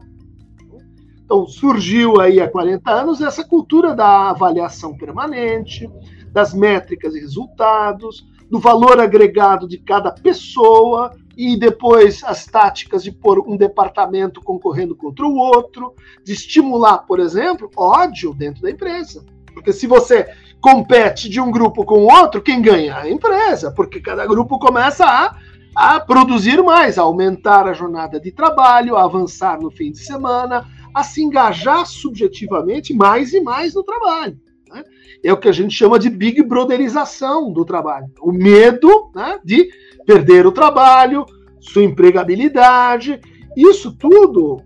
Então, 1.24 1.48
surgiu 1.48 2.20
aí 2.20 2.40
há 2.40 2.50
40 2.50 2.92
anos 2.92 3.22
essa 3.22 3.44
cultura 3.44 3.96
da 3.96 4.30
avaliação 4.30 4.96
permanente, 4.98 5.90
das 6.32 6.54
métricas 6.54 7.16
e 7.16 7.20
resultados, 7.20 8.26
do 8.50 8.60
valor 8.60 9.00
agregado 9.00 9.68
de 9.68 9.78
cada 9.78 10.12
pessoa 10.12 11.12
e 11.36 11.58
depois 11.58 12.24
as 12.24 12.46
táticas 12.46 13.04
de 13.04 13.12
pôr 13.12 13.40
um 13.40 13.58
departamento 13.58 14.42
concorrendo 14.42 14.96
contra 14.96 15.26
o 15.26 15.36
outro, 15.36 15.96
de 16.24 16.34
estimular, 16.34 17.00
por 17.00 17.20
exemplo, 17.20 17.70
ódio 17.76 18.34
dentro 18.34 18.62
da 18.62 18.70
empresa. 18.70 19.26
Porque 19.54 19.74
se 19.74 19.88
você 19.88 20.28
compete 20.62 21.28
de 21.30 21.42
um 21.42 21.52
grupo 21.52 21.84
com 21.84 21.96
o 21.96 22.14
outro, 22.14 22.42
quem 22.42 22.62
ganha? 22.62 22.98
A 22.98 23.10
empresa, 23.10 23.72
porque 23.72 24.00
cada 24.00 24.26
grupo 24.26 24.60
começa 24.60 25.06
a, 25.06 25.36
a 25.76 26.00
produzir 26.00 26.62
mais, 26.62 26.98
a 26.98 27.02
aumentar 27.02 27.68
a 27.68 27.74
jornada 27.74 28.20
de 28.20 28.32
trabalho, 28.32 28.96
a 28.96 29.04
avançar 29.04 29.60
no 29.60 29.72
fim 29.72 29.92
de 29.92 30.00
semana, 30.00 30.66
a 30.94 31.04
se 31.04 31.24
engajar 31.24 31.86
subjetivamente 31.86 32.94
mais 32.94 33.34
e 33.34 33.42
mais 33.42 33.74
no 33.74 33.84
trabalho. 33.84 34.38
Né? 34.70 34.84
É 35.24 35.34
o 35.34 35.38
que 35.38 35.48
a 35.48 35.52
gente 35.52 35.74
chama 35.74 35.98
de 35.98 36.10
big 36.10 36.44
brotherização 36.44 37.52
do 37.52 37.66
trabalho. 37.66 38.08
O 38.22 38.32
medo 38.32 39.12
né, 39.16 39.40
de 39.44 39.70
perder 40.06 40.46
o 40.46 40.52
trabalho, 40.52 41.26
sua 41.60 41.84
empregabilidade. 41.84 43.20
Isso 43.56 43.96
tudo, 43.96 44.62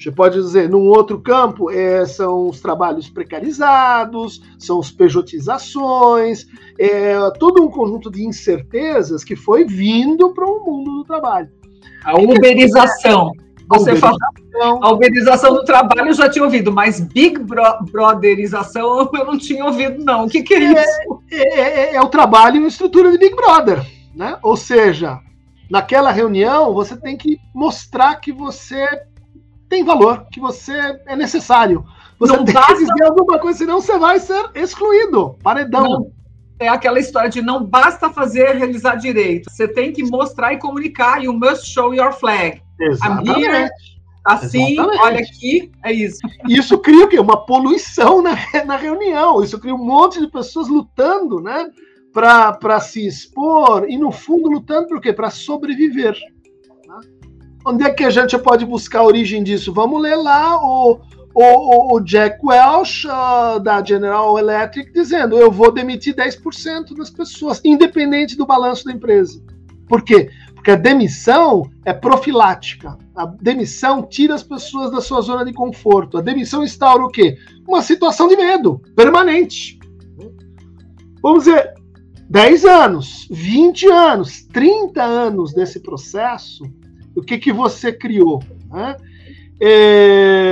você 0.00 0.10
pode 0.10 0.40
dizer, 0.40 0.66
num 0.66 0.88
outro 0.88 1.20
campo, 1.20 1.70
é, 1.70 2.06
são 2.06 2.48
os 2.48 2.58
trabalhos 2.58 3.10
precarizados, 3.10 4.40
são 4.58 4.80
as 4.80 4.90
pejotizações, 4.90 6.46
é, 6.78 7.14
todo 7.38 7.62
um 7.62 7.68
conjunto 7.68 8.10
de 8.10 8.24
incertezas 8.24 9.22
que 9.22 9.36
foi 9.36 9.66
vindo 9.66 10.32
para 10.32 10.46
o 10.46 10.64
mundo 10.64 10.90
do 10.90 11.04
trabalho. 11.04 11.50
A 12.02 12.18
uberização. 12.18 13.32
Você 13.70 13.96
falou 13.96 14.18
a 14.82 14.90
uberização 14.90 15.54
do 15.54 15.64
trabalho 15.64 16.08
eu 16.08 16.14
já 16.14 16.28
tinha 16.28 16.44
ouvido, 16.44 16.72
mas 16.72 17.00
Big 17.00 17.38
Brotherização 17.90 19.08
eu 19.12 19.24
não 19.24 19.38
tinha 19.38 19.64
ouvido, 19.64 20.04
não. 20.04 20.26
O 20.26 20.28
que, 20.28 20.42
que 20.42 20.54
é, 20.54 20.64
é 20.64 20.82
isso? 20.82 21.22
É, 21.30 21.60
é, 21.60 21.94
é, 21.94 22.00
o 22.02 22.08
trabalho 22.08 22.56
em 22.56 22.66
estrutura 22.66 23.10
de 23.10 23.18
Big 23.18 23.34
Brother. 23.34 23.86
Né? 24.14 24.36
Ou 24.42 24.56
seja, 24.56 25.20
naquela 25.70 26.10
reunião 26.10 26.74
você 26.74 26.96
tem 26.96 27.16
que 27.16 27.38
mostrar 27.54 28.16
que 28.16 28.32
você 28.32 28.86
tem 29.68 29.84
valor, 29.84 30.26
que 30.30 30.40
você 30.40 31.00
é 31.06 31.16
necessário. 31.16 31.84
Você 32.18 32.36
não 32.36 32.44
tem 32.44 32.54
basta... 32.54 32.74
que 32.74 32.80
dizer 32.80 33.04
alguma 33.04 33.38
coisa, 33.38 33.58
senão 33.58 33.80
você 33.80 33.96
vai 33.96 34.18
ser 34.18 34.50
excluído. 34.54 35.38
Paredão. 35.42 35.84
Não 35.84 36.19
é 36.60 36.68
aquela 36.68 37.00
história 37.00 37.30
de 37.30 37.40
não 37.40 37.64
basta 37.64 38.10
fazer 38.10 38.54
realizar 38.54 38.96
direito. 38.96 39.50
Você 39.50 39.66
tem 39.66 39.92
que 39.92 40.04
mostrar 40.04 40.52
e 40.52 40.58
comunicar. 40.58 41.24
You 41.24 41.32
must 41.32 41.66
show 41.66 41.94
your 41.94 42.12
flag. 42.12 42.62
Exatamente. 42.78 43.72
Assim, 44.22 44.74
Exatamente. 44.74 45.00
olha 45.00 45.20
aqui, 45.20 45.72
é 45.82 45.92
isso. 45.92 46.18
Isso 46.46 46.78
cria 46.78 47.06
o 47.06 47.08
quê? 47.08 47.18
Uma 47.18 47.46
poluição 47.46 48.22
na, 48.22 48.36
na 48.66 48.76
reunião. 48.76 49.42
Isso 49.42 49.58
cria 49.58 49.74
um 49.74 49.84
monte 49.84 50.20
de 50.20 50.30
pessoas 50.30 50.68
lutando, 50.68 51.40
né? 51.40 51.70
Para 52.12 52.78
se 52.80 53.06
expor 53.06 53.86
e, 53.88 53.96
no 53.96 54.12
fundo, 54.12 54.50
lutando 54.50 54.88
por 54.88 55.00
quê? 55.00 55.14
Para 55.14 55.30
sobreviver. 55.30 56.14
Né? 56.86 57.00
Onde 57.64 57.84
é 57.84 57.90
que 57.90 58.04
a 58.04 58.10
gente 58.10 58.36
pode 58.38 58.66
buscar 58.66 59.00
a 59.00 59.04
origem 59.04 59.42
disso? 59.42 59.72
Vamos 59.72 60.02
ler 60.02 60.16
lá 60.16 60.58
o, 60.62 61.00
o, 61.42 61.94
o 61.94 62.00
Jack 62.00 62.38
Welch, 62.44 63.06
uh, 63.06 63.60
da 63.60 63.84
General 63.84 64.38
Electric, 64.38 64.92
dizendo: 64.92 65.36
eu 65.38 65.50
vou 65.50 65.72
demitir 65.72 66.14
10% 66.14 66.96
das 66.96 67.10
pessoas, 67.10 67.60
independente 67.64 68.36
do 68.36 68.46
balanço 68.46 68.84
da 68.84 68.92
empresa. 68.92 69.42
Por 69.88 70.02
quê? 70.02 70.30
Porque 70.54 70.70
a 70.70 70.76
demissão 70.76 71.70
é 71.84 71.92
profilática. 71.92 72.98
A 73.16 73.26
demissão 73.26 74.02
tira 74.02 74.34
as 74.34 74.42
pessoas 74.42 74.90
da 74.90 75.00
sua 75.00 75.20
zona 75.22 75.44
de 75.44 75.52
conforto. 75.52 76.18
A 76.18 76.20
demissão 76.20 76.62
instaura 76.62 77.02
o 77.02 77.08
quê? 77.08 77.38
Uma 77.66 77.82
situação 77.82 78.28
de 78.28 78.36
medo 78.36 78.80
permanente. 78.94 79.78
Vamos 81.22 81.44
dizer, 81.44 81.74
10 82.28 82.64
anos, 82.64 83.26
20 83.30 83.86
anos, 83.90 84.42
30 84.52 85.02
anos 85.02 85.52
desse 85.52 85.80
processo, 85.80 86.64
o 87.16 87.22
que, 87.22 87.38
que 87.38 87.52
você 87.52 87.92
criou? 87.92 88.42
Né? 88.70 88.96
É, 89.60 90.49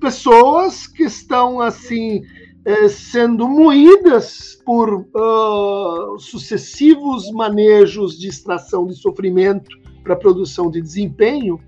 pessoas 0.00 0.86
que 0.86 1.04
estão 1.04 1.60
assim 1.60 2.22
é, 2.64 2.88
sendo 2.88 3.48
moídas 3.48 4.60
por 4.64 5.06
uh, 5.14 6.18
sucessivos 6.18 7.30
manejos 7.32 8.18
de 8.18 8.28
extração 8.28 8.86
de 8.86 8.94
sofrimento 8.94 9.70
para 10.02 10.16
produção 10.16 10.70
de 10.70 10.80
desempenho 10.80 11.60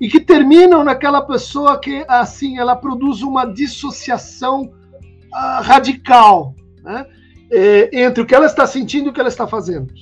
e 0.00 0.08
que 0.08 0.20
terminam 0.20 0.84
naquela 0.84 1.22
pessoa 1.22 1.78
que 1.78 2.04
assim 2.08 2.58
ela 2.58 2.76
produz 2.76 3.22
uma 3.22 3.46
dissociação 3.46 4.62
uh, 4.62 5.62
radical 5.62 6.54
né, 6.82 7.06
é, 7.50 8.04
entre 8.04 8.22
o 8.22 8.26
que 8.26 8.34
ela 8.34 8.46
está 8.46 8.66
sentindo 8.66 9.06
e 9.06 9.10
o 9.10 9.12
que 9.12 9.20
ela 9.20 9.28
está 9.28 9.46
fazendo. 9.46 9.92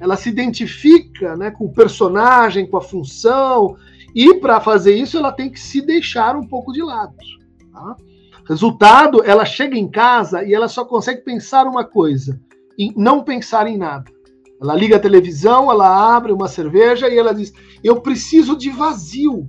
Ela 0.00 0.16
se 0.16 0.28
identifica 0.28 1.36
né, 1.36 1.50
com 1.50 1.64
o 1.64 1.72
personagem, 1.72 2.66
com 2.66 2.76
a 2.76 2.82
função, 2.82 3.76
e 4.20 4.34
para 4.34 4.60
fazer 4.60 4.96
isso 4.96 5.16
ela 5.16 5.30
tem 5.30 5.48
que 5.48 5.60
se 5.60 5.80
deixar 5.80 6.34
um 6.34 6.44
pouco 6.44 6.72
de 6.72 6.82
lado. 6.82 7.14
Tá? 7.72 7.96
Resultado, 8.48 9.22
ela 9.24 9.44
chega 9.44 9.78
em 9.78 9.88
casa 9.88 10.42
e 10.42 10.52
ela 10.52 10.66
só 10.66 10.84
consegue 10.84 11.20
pensar 11.20 11.68
uma 11.68 11.84
coisa, 11.84 12.40
e 12.76 12.92
não 12.96 13.22
pensar 13.22 13.68
em 13.68 13.78
nada. 13.78 14.10
Ela 14.60 14.74
liga 14.74 14.96
a 14.96 15.00
televisão, 15.00 15.70
ela 15.70 16.16
abre 16.16 16.32
uma 16.32 16.48
cerveja 16.48 17.08
e 17.08 17.16
ela 17.16 17.32
diz: 17.32 17.52
Eu 17.84 18.00
preciso 18.00 18.56
de 18.56 18.70
vazio. 18.70 19.46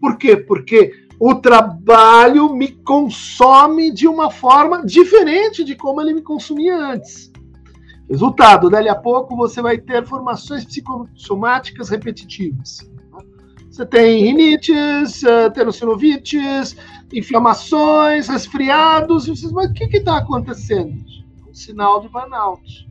Por 0.00 0.16
quê? 0.16 0.36
Porque 0.36 0.92
o 1.18 1.34
trabalho 1.34 2.54
me 2.54 2.68
consome 2.68 3.90
de 3.90 4.06
uma 4.06 4.30
forma 4.30 4.86
diferente 4.86 5.64
de 5.64 5.74
como 5.74 6.00
ele 6.00 6.14
me 6.14 6.22
consumia 6.22 6.76
antes. 6.76 7.32
Resultado, 8.08 8.70
dali 8.70 8.88
a 8.88 8.94
pouco 8.94 9.34
você 9.34 9.60
vai 9.60 9.78
ter 9.78 10.06
formações 10.06 10.64
psicossomáticas 10.64 11.88
repetitivas. 11.88 12.91
Você 13.72 13.86
tem 13.86 14.22
rinites, 14.22 15.22
uh, 15.22 15.50
tenossinovites, 15.50 16.76
inflamações, 17.10 18.28
resfriados. 18.28 19.26
Vocês, 19.26 19.50
mas 19.50 19.70
o 19.70 19.72
que 19.72 19.84
está 19.96 20.18
acontecendo? 20.18 21.02
Um 21.48 21.54
sinal 21.54 21.98
de 22.02 22.08
burnout. 22.10 22.86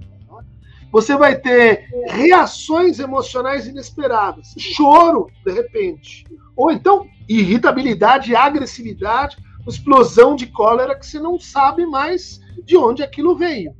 Você 0.92 1.16
vai 1.16 1.36
ter 1.36 1.88
reações 2.08 3.00
emocionais 3.00 3.68
inesperadas, 3.68 4.56
choro, 4.58 5.30
de 5.46 5.52
repente. 5.52 6.26
Ou 6.56 6.72
então, 6.72 7.08
irritabilidade, 7.30 8.36
agressividade, 8.36 9.38
explosão 9.68 10.36
de 10.36 10.48
cólera 10.48 10.98
que 10.98 11.06
você 11.06 11.20
não 11.20 11.40
sabe 11.40 11.86
mais 11.86 12.42
de 12.66 12.76
onde 12.76 13.04
aquilo 13.04 13.38
veio. 13.38 13.72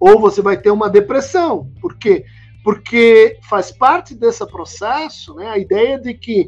Ou 0.00 0.20
você 0.20 0.42
vai 0.42 0.56
ter 0.56 0.72
uma 0.72 0.90
depressão. 0.90 1.72
Por 1.80 1.96
quê? 1.96 2.24
Porque 2.68 3.38
faz 3.48 3.72
parte 3.72 4.14
desse 4.14 4.46
processo 4.46 5.34
né, 5.36 5.48
a 5.48 5.56
ideia 5.56 5.98
de 5.98 6.12
que 6.12 6.46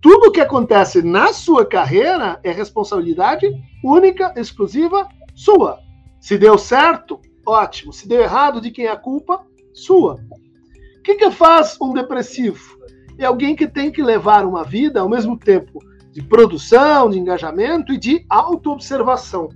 tudo 0.00 0.32
que 0.32 0.40
acontece 0.40 1.02
na 1.02 1.30
sua 1.34 1.66
carreira 1.66 2.40
é 2.42 2.50
responsabilidade 2.50 3.46
única, 3.84 4.32
exclusiva 4.34 5.06
sua. 5.34 5.78
Se 6.22 6.38
deu 6.38 6.56
certo, 6.56 7.20
ótimo. 7.46 7.92
Se 7.92 8.08
deu 8.08 8.22
errado, 8.22 8.62
de 8.62 8.70
quem 8.70 8.86
é 8.86 8.90
a 8.90 8.96
culpa? 8.96 9.44
Sua. 9.74 10.14
O 10.14 11.02
que, 11.02 11.16
que 11.16 11.30
faz 11.30 11.76
um 11.82 11.92
depressivo? 11.92 12.78
É 13.18 13.26
alguém 13.26 13.54
que 13.54 13.66
tem 13.66 13.92
que 13.92 14.02
levar 14.02 14.46
uma 14.46 14.64
vida 14.64 15.02
ao 15.02 15.08
mesmo 15.10 15.38
tempo 15.38 15.80
de 16.10 16.22
produção, 16.22 17.10
de 17.10 17.18
engajamento 17.18 17.92
e 17.92 17.98
de 17.98 18.24
autoobservação. 18.30 19.50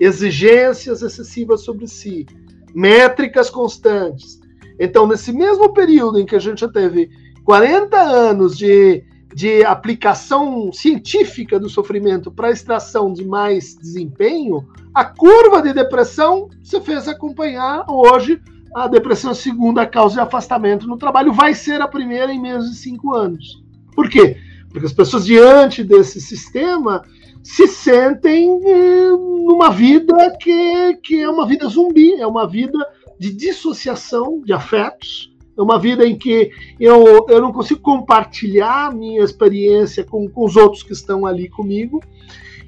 Exigências 0.00 1.00
excessivas 1.00 1.60
sobre 1.60 1.86
si, 1.86 2.26
métricas 2.74 3.48
constantes, 3.48 4.42
então, 4.78 5.06
nesse 5.06 5.32
mesmo 5.32 5.72
período 5.72 6.18
em 6.18 6.26
que 6.26 6.34
a 6.34 6.40
gente 6.40 6.60
já 6.60 6.68
teve 6.68 7.10
40 7.44 7.96
anos 7.96 8.56
de, 8.56 9.04
de 9.34 9.64
aplicação 9.64 10.72
científica 10.72 11.58
do 11.58 11.68
sofrimento 11.68 12.30
para 12.30 12.50
extração 12.50 13.12
de 13.12 13.24
mais 13.24 13.76
desempenho, 13.76 14.66
a 14.92 15.04
curva 15.04 15.62
de 15.62 15.72
depressão 15.72 16.48
se 16.62 16.80
fez 16.80 17.08
acompanhar 17.08 17.84
hoje. 17.88 18.40
A 18.74 18.88
depressão, 18.88 19.30
a 19.30 19.34
segunda 19.36 19.86
causa 19.86 20.14
de 20.14 20.20
afastamento 20.20 20.88
no 20.88 20.96
trabalho, 20.96 21.32
vai 21.32 21.54
ser 21.54 21.80
a 21.80 21.86
primeira 21.86 22.32
em 22.32 22.40
menos 22.40 22.68
de 22.68 22.76
cinco 22.76 23.14
anos. 23.14 23.62
Por 23.94 24.08
quê? 24.08 24.36
Porque 24.68 24.86
as 24.86 24.92
pessoas, 24.92 25.24
diante 25.24 25.84
desse 25.84 26.20
sistema, 26.20 27.04
se 27.40 27.68
sentem 27.68 28.60
eh, 28.64 29.10
numa 29.10 29.70
vida 29.70 30.36
que, 30.40 30.94
que 31.04 31.20
é 31.20 31.30
uma 31.30 31.46
vida 31.46 31.68
zumbi, 31.68 32.14
é 32.14 32.26
uma 32.26 32.48
vida 32.48 32.76
de 33.18 33.32
dissociação 33.32 34.40
de 34.44 34.52
afetos. 34.52 35.32
É 35.56 35.62
uma 35.62 35.78
vida 35.78 36.06
em 36.06 36.16
que 36.16 36.50
eu, 36.80 37.26
eu 37.28 37.40
não 37.40 37.52
consigo 37.52 37.80
compartilhar 37.80 38.92
minha 38.92 39.22
experiência 39.22 40.04
com, 40.04 40.28
com 40.28 40.44
os 40.44 40.56
outros 40.56 40.82
que 40.82 40.92
estão 40.92 41.24
ali 41.24 41.48
comigo. 41.48 42.02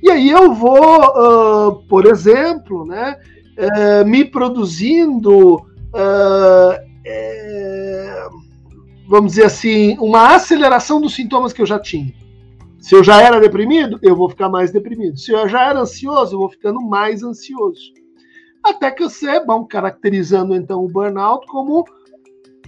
E 0.02 0.10
aí 0.10 0.30
eu 0.30 0.54
vou, 0.54 1.00
uh, 1.00 1.82
por 1.88 2.06
exemplo, 2.06 2.86
né, 2.86 3.18
uh, 3.58 4.06
me 4.06 4.24
produzindo, 4.24 5.56
uh, 5.56 6.86
vamos 9.08 9.32
dizer 9.32 9.46
assim, 9.46 9.96
uma 9.98 10.36
aceleração 10.36 11.00
dos 11.00 11.14
sintomas 11.14 11.52
que 11.52 11.62
eu 11.62 11.66
já 11.66 11.80
tinha. 11.80 12.14
Se 12.78 12.94
eu 12.94 13.02
já 13.02 13.20
era 13.20 13.40
deprimido, 13.40 13.98
eu 14.00 14.14
vou 14.14 14.28
ficar 14.28 14.48
mais 14.48 14.70
deprimido. 14.70 15.18
Se 15.18 15.32
eu 15.32 15.48
já 15.48 15.70
era 15.70 15.80
ansioso, 15.80 16.36
eu 16.36 16.38
vou 16.38 16.48
ficando 16.48 16.80
mais 16.80 17.24
ansioso 17.24 17.92
até 18.70 18.90
que 18.90 19.02
você, 19.02 19.44
bom, 19.44 19.64
caracterizando 19.64 20.54
então 20.54 20.84
o 20.84 20.88
burnout 20.88 21.46
como 21.46 21.84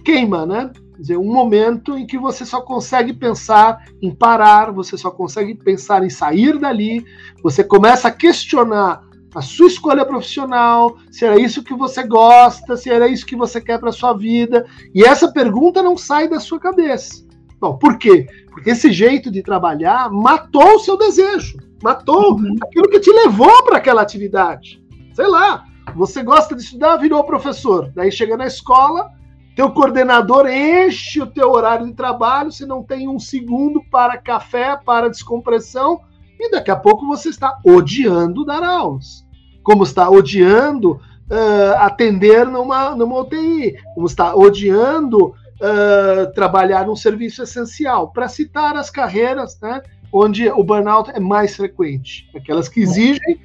queima, 0.03 0.45
né? 0.45 0.71
Quer 0.95 1.01
dizer, 1.01 1.17
um 1.17 1.31
momento 1.31 1.97
em 1.97 2.05
que 2.05 2.17
você 2.17 2.45
só 2.45 2.61
consegue 2.61 3.13
pensar 3.13 3.85
em 4.01 4.13
parar, 4.13 4.71
você 4.71 4.97
só 4.97 5.11
consegue 5.11 5.55
pensar 5.55 6.03
em 6.03 6.09
sair 6.09 6.57
dali, 6.57 7.05
você 7.41 7.63
começa 7.63 8.07
a 8.07 8.11
questionar 8.11 9.07
a 9.33 9.41
sua 9.41 9.67
escolha 9.67 10.05
profissional, 10.05 10.97
se 11.11 11.25
era 11.25 11.39
isso 11.39 11.63
que 11.63 11.73
você 11.73 12.03
gosta, 12.03 12.75
se 12.75 12.89
era 12.89 13.07
isso 13.07 13.25
que 13.25 13.35
você 13.35 13.61
quer 13.61 13.79
para 13.79 13.91
sua 13.91 14.13
vida, 14.13 14.65
e 14.93 15.03
essa 15.03 15.31
pergunta 15.31 15.83
não 15.83 15.95
sai 15.95 16.27
da 16.27 16.39
sua 16.39 16.59
cabeça. 16.59 17.23
Bom, 17.59 17.77
por 17.77 17.97
quê? 17.97 18.25
Porque 18.51 18.71
esse 18.71 18.91
jeito 18.91 19.29
de 19.29 19.43
trabalhar 19.43 20.09
matou 20.11 20.75
o 20.75 20.79
seu 20.79 20.97
desejo, 20.97 21.57
matou 21.83 22.33
uhum. 22.33 22.55
aquilo 22.63 22.89
que 22.89 22.99
te 22.99 23.11
levou 23.11 23.63
para 23.63 23.77
aquela 23.77 24.01
atividade. 24.01 24.81
Sei 25.13 25.27
lá, 25.27 25.63
você 25.95 26.23
gosta 26.23 26.55
de 26.55 26.61
estudar, 26.61 26.97
virou 26.97 27.23
professor. 27.23 27.91
Daí 27.95 28.11
chega 28.11 28.37
na 28.37 28.47
escola, 28.47 29.11
teu 29.55 29.71
coordenador 29.71 30.47
enche 30.47 31.21
o 31.21 31.27
teu 31.27 31.51
horário 31.51 31.85
de 31.85 31.93
trabalho, 31.93 32.51
você 32.51 32.65
não 32.65 32.83
tem 32.83 33.07
um 33.07 33.19
segundo 33.19 33.83
para 33.91 34.17
café, 34.17 34.77
para 34.77 35.09
descompressão, 35.09 36.01
e 36.39 36.49
daqui 36.49 36.71
a 36.71 36.75
pouco 36.75 37.05
você 37.05 37.29
está 37.29 37.59
odiando 37.65 38.45
dar 38.45 38.63
aulas. 38.63 39.25
Como 39.61 39.83
está 39.83 40.09
odiando 40.09 40.93
uh, 40.93 41.77
atender 41.79 42.45
numa, 42.45 42.95
numa 42.95 43.19
UTI, 43.19 43.75
como 43.93 44.07
está 44.07 44.33
odiando 44.33 45.27
uh, 45.27 46.33
trabalhar 46.33 46.85
num 46.87 46.95
serviço 46.95 47.43
essencial. 47.43 48.11
Para 48.11 48.29
citar 48.29 48.77
as 48.77 48.89
carreiras 48.89 49.59
né, 49.61 49.81
onde 50.11 50.49
o 50.49 50.63
burnout 50.63 51.11
é 51.11 51.19
mais 51.19 51.55
frequente, 51.55 52.29
aquelas 52.35 52.69
que 52.69 52.79
exigem 52.79 53.41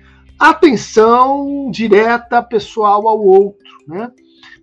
atenção 0.51 1.71
direta 1.71 2.43
pessoal 2.43 3.07
ao 3.09 3.21
outro. 3.21 3.65
Né? 3.87 4.11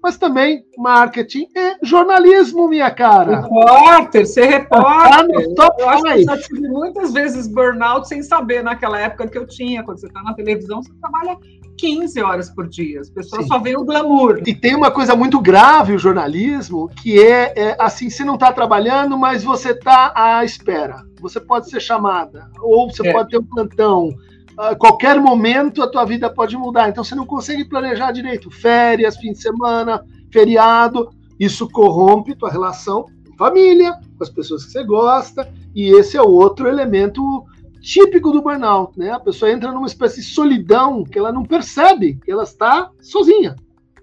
mas 0.01 0.17
também 0.17 0.65
marketing 0.77 1.47
e 1.55 1.77
jornalismo, 1.83 2.67
minha 2.67 2.89
cara. 2.89 3.41
Repórter, 3.41 4.25
ser 4.25 4.45
repórter. 4.45 5.53
Tá 5.53 5.69
eu 5.77 5.89
acho 5.89 6.03
que 6.03 6.09
eu 6.09 6.23
já 6.23 6.37
tive 6.39 6.67
muitas 6.67 7.13
vezes 7.13 7.47
burnout 7.47 8.07
sem 8.07 8.23
saber 8.23 8.63
naquela 8.63 8.99
época 8.99 9.27
que 9.27 9.37
eu 9.37 9.45
tinha. 9.45 9.83
Quando 9.83 9.99
você 9.99 10.07
está 10.07 10.23
na 10.23 10.33
televisão, 10.33 10.81
você 10.81 10.91
trabalha 10.99 11.37
15 11.77 12.21
horas 12.21 12.49
por 12.49 12.67
dia. 12.67 12.99
As 12.99 13.09
pessoas 13.11 13.43
Sim. 13.43 13.47
só 13.47 13.59
veem 13.59 13.77
o 13.77 13.85
glamour. 13.85 14.41
E 14.45 14.55
tem 14.55 14.75
uma 14.75 14.89
coisa 14.89 15.15
muito 15.15 15.39
grave 15.39 15.93
o 15.93 15.99
jornalismo, 15.99 16.89
que 17.01 17.19
é, 17.19 17.53
é 17.55 17.75
assim, 17.79 18.09
você 18.09 18.23
não 18.23 18.35
está 18.35 18.51
trabalhando, 18.51 19.17
mas 19.17 19.43
você 19.43 19.69
está 19.69 20.11
à 20.15 20.43
espera. 20.43 21.03
Você 21.19 21.39
pode 21.39 21.69
ser 21.69 21.79
chamada, 21.79 22.49
ou 22.59 22.89
você 22.89 23.07
é. 23.07 23.11
pode 23.11 23.29
ter 23.29 23.37
um 23.37 23.43
plantão, 23.43 24.09
a 24.57 24.75
qualquer 24.75 25.19
momento 25.19 25.81
a 25.81 25.87
tua 25.87 26.05
vida 26.05 26.29
pode 26.29 26.57
mudar. 26.57 26.89
Então 26.89 27.03
você 27.03 27.15
não 27.15 27.25
consegue 27.25 27.65
planejar 27.65 28.11
direito. 28.11 28.51
Férias, 28.51 29.17
fim 29.17 29.31
de 29.31 29.41
semana, 29.41 30.05
feriado. 30.31 31.09
Isso 31.39 31.67
corrompe 31.69 32.35
tua 32.35 32.49
relação 32.49 33.05
com 33.27 33.35
família, 33.37 33.93
com 34.17 34.23
as 34.23 34.29
pessoas 34.29 34.65
que 34.65 34.71
você 34.71 34.83
gosta. 34.83 35.51
E 35.73 35.89
esse 35.89 36.17
é 36.17 36.21
outro 36.21 36.67
elemento 36.67 37.45
típico 37.81 38.31
do 38.31 38.41
burnout, 38.41 38.97
né? 38.97 39.11
A 39.11 39.19
pessoa 39.19 39.51
entra 39.51 39.71
numa 39.71 39.87
espécie 39.87 40.21
de 40.21 40.27
solidão 40.27 41.03
que 41.03 41.17
ela 41.17 41.31
não 41.31 41.43
percebe 41.43 42.19
que 42.23 42.31
ela 42.31 42.43
está 42.43 42.91
sozinha. 43.01 43.55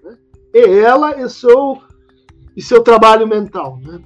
Né? 0.03 0.17
É 0.53 0.79
ela 0.79 1.21
e 1.21 1.29
seu, 1.29 1.77
e 2.55 2.61
seu 2.61 2.83
trabalho 2.83 3.25
mental, 3.25 3.79
né? 3.81 4.01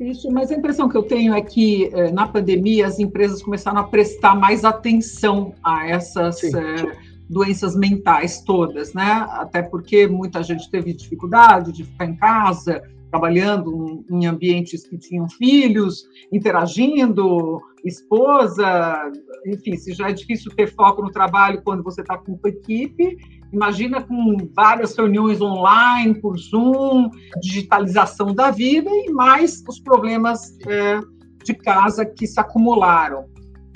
Isso, 0.00 0.30
mas 0.30 0.50
a 0.50 0.54
impressão 0.54 0.88
que 0.88 0.96
eu 0.96 1.02
tenho 1.02 1.34
é 1.34 1.40
que 1.40 1.86
eh, 1.86 2.12
na 2.12 2.26
pandemia 2.26 2.86
as 2.86 2.98
empresas 3.00 3.42
começaram 3.42 3.78
a 3.78 3.84
prestar 3.84 4.34
mais 4.34 4.64
atenção 4.64 5.54
a 5.62 5.88
essas 5.88 6.42
eh, 6.44 6.96
doenças 7.28 7.74
mentais 7.74 8.40
todas, 8.42 8.94
né? 8.94 9.26
Até 9.30 9.60
porque 9.60 10.06
muita 10.06 10.42
gente 10.42 10.70
teve 10.70 10.92
dificuldade 10.92 11.72
de 11.72 11.84
ficar 11.84 12.06
em 12.06 12.16
casa, 12.16 12.82
trabalhando 13.10 14.04
em 14.10 14.26
ambientes 14.26 14.86
que 14.86 14.96
tinham 14.96 15.28
filhos, 15.28 16.06
interagindo, 16.32 17.60
esposa, 17.84 19.10
enfim, 19.46 19.76
se 19.76 19.92
já 19.92 20.10
é 20.10 20.12
difícil 20.12 20.52
ter 20.54 20.68
foco 20.68 21.02
no 21.02 21.10
trabalho 21.10 21.62
quando 21.62 21.82
você 21.82 22.02
está 22.02 22.16
com 22.18 22.32
uma 22.32 22.48
equipe, 22.48 23.16
imagina 23.52 24.02
com 24.02 24.36
várias 24.54 24.96
reuniões 24.96 25.40
online, 25.40 26.20
por 26.20 26.38
Zoom, 26.38 27.10
digitalização 27.40 28.34
da 28.34 28.50
vida 28.50 28.90
e 28.90 29.10
mais 29.10 29.62
os 29.68 29.80
problemas 29.80 30.56
é, 30.66 31.00
de 31.44 31.54
casa 31.54 32.04
que 32.04 32.26
se 32.26 32.38
acumularam. 32.38 33.26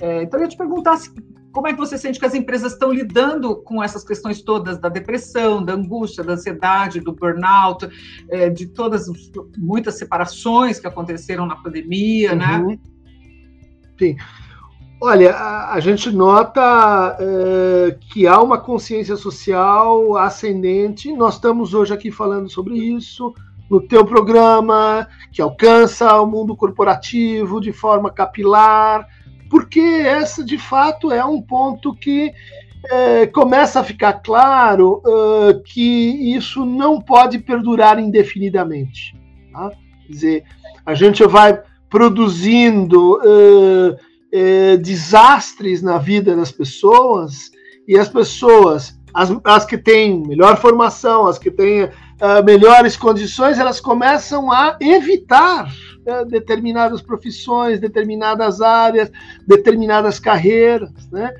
É, 0.01 0.23
então, 0.23 0.41
eu 0.41 0.45
ia 0.45 0.49
te 0.49 0.57
perguntar 0.57 0.99
como 1.53 1.69
é 1.69 1.73
que 1.73 1.79
você 1.79 1.99
sente 1.99 2.19
que 2.19 2.25
as 2.25 2.35
empresas 2.35 2.73
estão 2.73 2.91
lidando 2.91 3.57
com 3.63 3.83
essas 3.83 4.03
questões 4.03 4.43
todas 4.43 4.79
da 4.79 4.89
depressão, 4.89 5.63
da 5.63 5.75
angústia, 5.75 6.25
da 6.25 6.33
ansiedade, 6.33 7.01
do 7.01 7.13
burnout, 7.13 7.89
é, 8.31 8.49
de 8.49 8.67
todas 8.67 9.07
muitas 9.59 9.99
separações 9.99 10.81
que 10.81 10.87
aconteceram 10.87 11.47
na 11.47 11.57
pandemia, 11.57 12.35
né? 12.35 12.59
uhum. 12.59 12.69
né? 12.69 12.79
Sim. 13.99 14.17
Olha, 15.05 15.33
a, 15.35 15.75
a 15.75 15.81
gente 15.81 16.11
nota 16.11 17.17
é, 17.19 17.97
que 18.13 18.25
há 18.27 18.41
uma 18.41 18.57
consciência 18.57 19.17
social 19.17 20.17
ascendente. 20.17 21.13
Nós 21.13 21.35
estamos 21.35 21.75
hoje 21.75 21.93
aqui 21.93 22.13
falando 22.13 22.49
sobre 22.49 22.77
isso 22.77 23.35
no 23.69 23.81
teu 23.81 24.05
programa, 24.05 25.09
que 25.33 25.43
alcança 25.43 26.21
o 26.21 26.27
mundo 26.27 26.55
corporativo 26.55 27.61
de 27.61 27.73
forma 27.73 28.11
capilar 28.11 29.09
porque 29.53 29.81
essa 29.81 30.43
de 30.43 30.57
fato 30.57 31.13
é 31.13 31.23
um 31.23 31.43
ponto 31.43 31.95
que 31.95 32.33
é, 32.91 33.27
começa 33.27 33.81
a 33.81 33.85
ficar 33.85 34.15
claro 34.15 35.03
uh, 35.05 35.63
que 35.63 36.35
isso 36.35 36.65
não 36.65 36.99
pode 36.99 37.39
perdurar 37.39 37.99
indefinidamente. 37.99 39.15
Tá? 39.53 39.71
Quer 40.07 40.13
dizer, 40.13 40.45
a 40.87 40.95
gente 40.95 41.23
vai 41.27 41.61
produzindo 41.91 43.19
uh, 43.19 43.95
uh, 44.33 44.79
desastres 44.79 45.83
na 45.83 45.99
vida 45.99 46.35
das 46.35 46.53
pessoas 46.53 47.51
e 47.87 47.99
as 47.99 48.09
pessoas, 48.09 48.99
as, 49.13 49.31
as 49.45 49.65
que 49.65 49.77
têm 49.77 50.27
melhor 50.27 50.57
formação, 50.57 51.27
as 51.27 51.39
que 51.39 51.51
têm 51.51 51.89
melhores 52.45 52.97
condições, 52.97 53.59
elas 53.59 53.81
começam 53.81 54.53
a 54.53 54.77
evitar 54.81 55.69
né, 56.07 56.25
determinadas 56.25 57.03
profissões, 57.03 57.81
determinadas 57.81 58.61
áreas, 58.61 59.11
determinadas 59.47 60.19
carreiras, 60.19 60.91
né? 61.11 61.33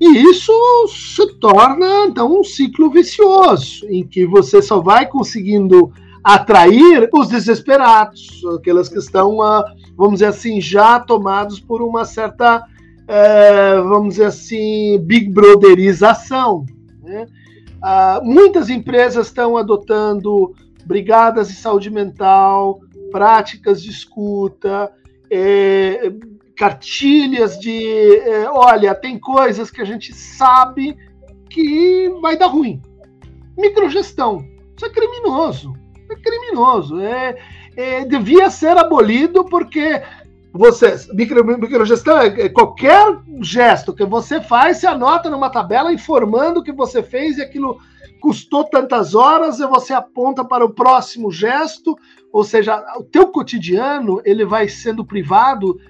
E 0.00 0.30
isso 0.30 0.52
se 0.88 1.34
torna 1.38 2.06
então 2.06 2.40
um 2.40 2.42
ciclo 2.42 2.90
vicioso, 2.90 3.86
em 3.88 4.06
que 4.06 4.26
você 4.26 4.62
só 4.62 4.80
vai 4.80 5.06
conseguindo 5.06 5.92
atrair 6.24 7.08
os 7.12 7.28
desesperados, 7.28 8.42
aquelas 8.58 8.88
que 8.88 8.98
estão, 8.98 9.42
ah, 9.42 9.64
vamos 10.00 10.14
dizer 10.20 10.28
assim, 10.28 10.62
já 10.62 10.98
tomados 10.98 11.60
por 11.60 11.82
uma 11.82 12.06
certa, 12.06 12.64
é, 13.06 13.78
vamos 13.82 14.14
dizer 14.14 14.24
assim, 14.24 14.98
big 14.98 15.28
brotherização. 15.28 16.64
Né? 17.02 17.26
Ah, 17.82 18.18
muitas 18.24 18.70
empresas 18.70 19.26
estão 19.26 19.58
adotando 19.58 20.54
brigadas 20.86 21.48
de 21.48 21.54
saúde 21.54 21.90
mental, 21.90 22.80
práticas 23.12 23.82
de 23.82 23.90
escuta, 23.90 24.90
é, 25.30 26.10
cartilhas 26.56 27.60
de, 27.60 28.16
é, 28.20 28.48
olha, 28.48 28.94
tem 28.94 29.18
coisas 29.18 29.70
que 29.70 29.82
a 29.82 29.84
gente 29.84 30.14
sabe 30.14 30.96
que 31.50 32.08
vai 32.22 32.38
dar 32.38 32.46
ruim. 32.46 32.80
Microgestão, 33.54 34.38
isso 34.74 34.86
é 34.86 34.88
criminoso, 34.88 35.74
é 36.10 36.16
criminoso, 36.16 36.98
é, 37.00 37.36
é 37.80 38.04
devia 38.04 38.50
ser 38.50 38.76
abolido 38.76 39.44
porque 39.44 40.02
você, 40.52 40.96
micro, 41.14 41.44
microgestão 41.44 42.18
é, 42.18 42.26
é 42.26 42.48
qualquer 42.48 43.18
gesto 43.40 43.94
que 43.94 44.04
você 44.04 44.40
faz, 44.40 44.78
se 44.78 44.86
anota 44.86 45.30
numa 45.30 45.50
tabela 45.50 45.92
informando 45.92 46.60
o 46.60 46.62
que 46.62 46.72
você 46.72 47.02
fez 47.02 47.38
e 47.38 47.42
aquilo 47.42 47.78
custou 48.20 48.64
tantas 48.64 49.14
horas, 49.14 49.60
e 49.60 49.66
você 49.66 49.94
aponta 49.94 50.44
para 50.44 50.64
o 50.64 50.74
próximo 50.74 51.30
gesto, 51.30 51.96
ou 52.32 52.44
seja, 52.44 52.84
o 52.98 53.02
teu 53.02 53.28
cotidiano 53.28 54.20
ele 54.24 54.44
vai 54.44 54.68
sendo 54.68 55.04
privado 55.04 55.80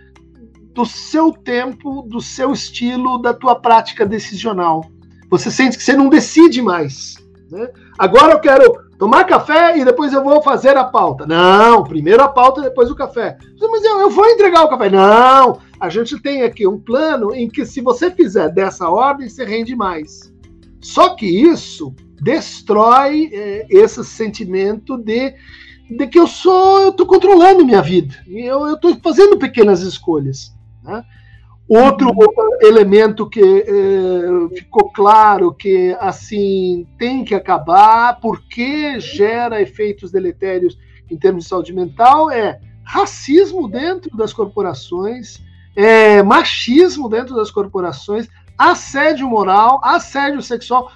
do 0.72 0.86
seu 0.86 1.32
tempo, 1.32 2.02
do 2.02 2.20
seu 2.20 2.52
estilo, 2.52 3.18
da 3.18 3.34
tua 3.34 3.56
prática 3.56 4.06
decisional. 4.06 4.84
Você 5.28 5.50
sente 5.50 5.76
que 5.76 5.82
você 5.82 5.96
não 5.96 6.08
decide 6.08 6.62
mais. 6.62 7.16
Né? 7.50 7.68
Agora 7.98 8.32
eu 8.32 8.40
quero 8.40 8.89
tomar 9.00 9.24
café 9.24 9.78
e 9.78 9.84
depois 9.84 10.12
eu 10.12 10.22
vou 10.22 10.42
fazer 10.42 10.76
a 10.76 10.84
pauta. 10.84 11.26
Não, 11.26 11.82
primeiro 11.82 12.22
a 12.22 12.28
pauta, 12.28 12.60
depois 12.60 12.90
o 12.90 12.94
café. 12.94 13.38
Mas 13.58 13.82
eu, 13.82 13.98
eu 13.98 14.10
vou 14.10 14.26
entregar 14.26 14.62
o 14.62 14.68
café. 14.68 14.90
Não, 14.90 15.58
a 15.80 15.88
gente 15.88 16.20
tem 16.20 16.42
aqui 16.42 16.66
um 16.66 16.78
plano 16.78 17.34
em 17.34 17.48
que 17.48 17.64
se 17.64 17.80
você 17.80 18.10
fizer 18.10 18.50
dessa 18.50 18.90
ordem, 18.90 19.26
você 19.26 19.42
rende 19.42 19.74
mais. 19.74 20.30
Só 20.82 21.16
que 21.16 21.24
isso 21.24 21.94
destrói 22.20 23.30
é, 23.32 23.66
esse 23.70 24.04
sentimento 24.04 24.98
de, 24.98 25.34
de 25.90 26.06
que 26.06 26.18
eu 26.18 26.26
sou, 26.26 26.82
eu 26.82 26.90
estou 26.90 27.06
controlando 27.06 27.64
minha 27.64 27.80
vida, 27.80 28.14
eu 28.28 28.74
estou 28.74 28.94
fazendo 29.02 29.38
pequenas 29.38 29.80
escolhas. 29.80 30.54
Né? 30.84 31.02
Outro 31.72 32.12
elemento 32.60 33.30
que 33.30 33.40
é, 33.40 34.56
ficou 34.56 34.90
claro 34.90 35.54
que 35.54 35.96
assim 36.00 36.84
tem 36.98 37.24
que 37.24 37.32
acabar, 37.32 38.18
porque 38.20 38.98
gera 38.98 39.62
efeitos 39.62 40.10
deletérios 40.10 40.76
em 41.08 41.16
termos 41.16 41.44
de 41.44 41.50
saúde 41.50 41.72
mental, 41.72 42.28
é 42.28 42.58
racismo 42.82 43.68
dentro 43.68 44.16
das 44.16 44.32
corporações, 44.32 45.40
é, 45.76 46.24
machismo 46.24 47.08
dentro 47.08 47.36
das 47.36 47.52
corporações, 47.52 48.26
assédio 48.58 49.28
moral, 49.28 49.80
assédio 49.84 50.42
sexual. 50.42 50.90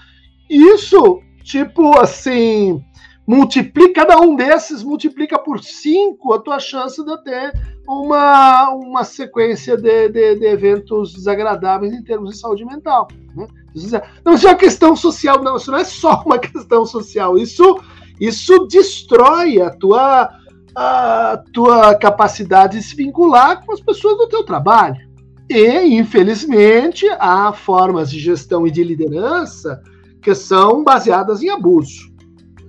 Isso, 0.50 1.20
tipo 1.44 1.96
assim, 2.00 2.84
multiplica 3.26 4.06
cada 4.06 4.20
um 4.20 4.36
desses, 4.36 4.82
multiplica 4.82 5.38
por 5.38 5.62
cinco 5.62 6.32
a 6.34 6.38
tua 6.38 6.58
chance 6.58 7.02
de 7.02 7.22
ter 7.22 7.52
uma, 7.88 8.70
uma 8.70 9.04
sequência 9.04 9.76
de, 9.76 10.08
de, 10.08 10.36
de 10.36 10.46
eventos 10.46 11.12
desagradáveis 11.12 11.92
em 11.92 12.02
termos 12.02 12.30
de 12.30 12.38
saúde 12.38 12.64
mental. 12.64 13.08
Né? 13.34 13.46
Não, 14.24 14.34
isso 14.34 14.46
é 14.46 14.50
uma 14.50 14.54
questão 14.56 14.94
social, 14.94 15.42
não, 15.42 15.56
isso 15.56 15.70
não 15.70 15.78
é 15.78 15.84
só 15.84 16.22
uma 16.24 16.38
questão 16.40 16.84
social, 16.86 17.36
isso, 17.38 17.80
Isso 18.20 18.66
destrói 18.66 19.60
a 19.60 19.70
tua, 19.70 20.30
a 20.76 21.42
tua 21.52 21.94
capacidade 21.94 22.78
de 22.78 22.84
se 22.84 22.94
vincular 22.94 23.64
com 23.64 23.72
as 23.72 23.80
pessoas 23.80 24.16
do 24.18 24.28
teu 24.28 24.44
trabalho. 24.44 24.96
E, 25.50 25.94
infelizmente, 25.94 27.06
há 27.18 27.52
formas 27.52 28.10
de 28.10 28.18
gestão 28.18 28.66
e 28.66 28.70
de 28.70 28.82
liderança 28.82 29.82
que 30.22 30.34
são 30.34 30.82
baseadas 30.82 31.42
em 31.42 31.50
abuso. 31.50 32.13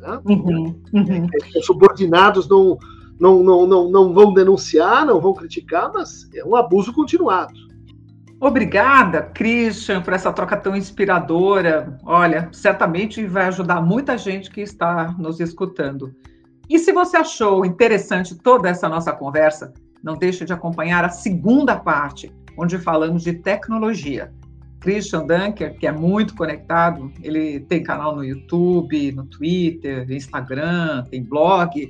Né? 0.05 0.19
Uhum, 0.25 0.81
uhum. 0.93 1.27
Os 1.57 1.65
subordinados 1.65 2.47
não, 2.47 2.77
não, 3.19 3.43
não, 3.43 3.67
não, 3.67 3.89
não 3.89 4.13
vão 4.13 4.33
denunciar, 4.33 5.05
não 5.05 5.19
vão 5.19 5.33
criticar, 5.33 5.91
mas 5.93 6.29
é 6.33 6.45
um 6.45 6.55
abuso 6.55 6.93
continuado. 6.93 7.53
Obrigada, 8.39 9.23
Christian, 9.33 10.01
por 10.01 10.13
essa 10.13 10.31
troca 10.31 10.57
tão 10.57 10.75
inspiradora. 10.75 11.97
Olha, 12.03 12.49
certamente 12.51 13.25
vai 13.25 13.45
ajudar 13.45 13.81
muita 13.81 14.17
gente 14.17 14.51
que 14.51 14.61
está 14.61 15.15
nos 15.17 15.39
escutando. 15.39 16.13
E 16.69 16.77
se 16.77 16.91
você 16.91 17.17
achou 17.17 17.65
interessante 17.65 18.35
toda 18.35 18.69
essa 18.69 18.89
nossa 18.89 19.13
conversa, 19.13 19.73
não 20.03 20.15
deixe 20.15 20.43
de 20.43 20.53
acompanhar 20.53 21.05
a 21.05 21.09
segunda 21.09 21.77
parte, 21.77 22.31
onde 22.57 22.77
falamos 22.77 23.23
de 23.23 23.33
tecnologia. 23.33 24.33
Christian 24.79 25.25
Dunker, 25.25 25.77
que 25.77 25.87
é 25.87 25.91
muito 25.91 26.35
conectado, 26.35 27.11
ele 27.21 27.59
tem 27.61 27.81
canal 27.81 28.15
no 28.15 28.23
YouTube, 28.23 29.11
no 29.11 29.25
Twitter, 29.25 30.09
Instagram, 30.11 31.03
tem 31.09 31.23
blog, 31.23 31.89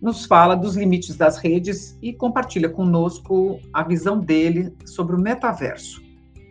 nos 0.00 0.26
fala 0.26 0.54
dos 0.54 0.76
limites 0.76 1.16
das 1.16 1.38
redes 1.38 1.96
e 2.02 2.12
compartilha 2.12 2.68
conosco 2.68 3.58
a 3.72 3.82
visão 3.82 4.20
dele 4.20 4.72
sobre 4.84 5.16
o 5.16 5.18
metaverso. 5.18 6.04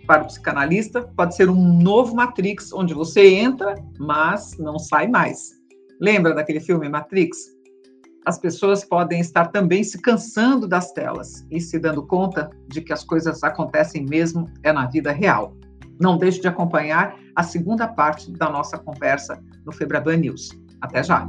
Para 0.08 0.24
o 0.24 0.28
psicanalista, 0.28 1.02
pode 1.02 1.36
ser 1.36 1.50
um 1.50 1.82
novo 1.82 2.16
Matrix, 2.16 2.72
onde 2.74 2.94
você 2.94 3.36
entra, 3.36 3.76
mas 4.00 4.58
não 4.58 4.78
sai 4.78 5.08
mais. 5.08 5.54
Lembra 6.00 6.34
daquele 6.34 6.60
filme 6.60 6.88
Matrix? 6.90 7.56
As 8.26 8.40
pessoas 8.40 8.84
podem 8.84 9.20
estar 9.20 9.48
também 9.48 9.84
se 9.84 10.02
cansando 10.02 10.68
das 10.68 10.92
telas 10.92 11.46
e 11.52 11.62
se 11.62 11.80
dando 11.80 12.06
conta 12.06 12.50
de 12.68 12.82
que 12.82 12.92
as 12.92 13.04
coisas 13.04 13.44
acontecem 13.44 14.06
mesmo 14.06 14.48
é 14.64 14.74
na 14.74 14.88
vida 14.88 15.12
real. 15.12 15.56
Não 16.00 16.18
deixe 16.18 16.42
de 16.42 16.48
acompanhar 16.48 17.16
a 17.36 17.44
segunda 17.44 17.88
parte 17.88 18.32
da 18.32 18.50
nossa 18.50 18.78
conversa 18.78 19.42
no 19.66 19.72
Febraban 19.72 20.18
News. 20.18 20.50
Até 20.82 21.04
já! 21.04 21.26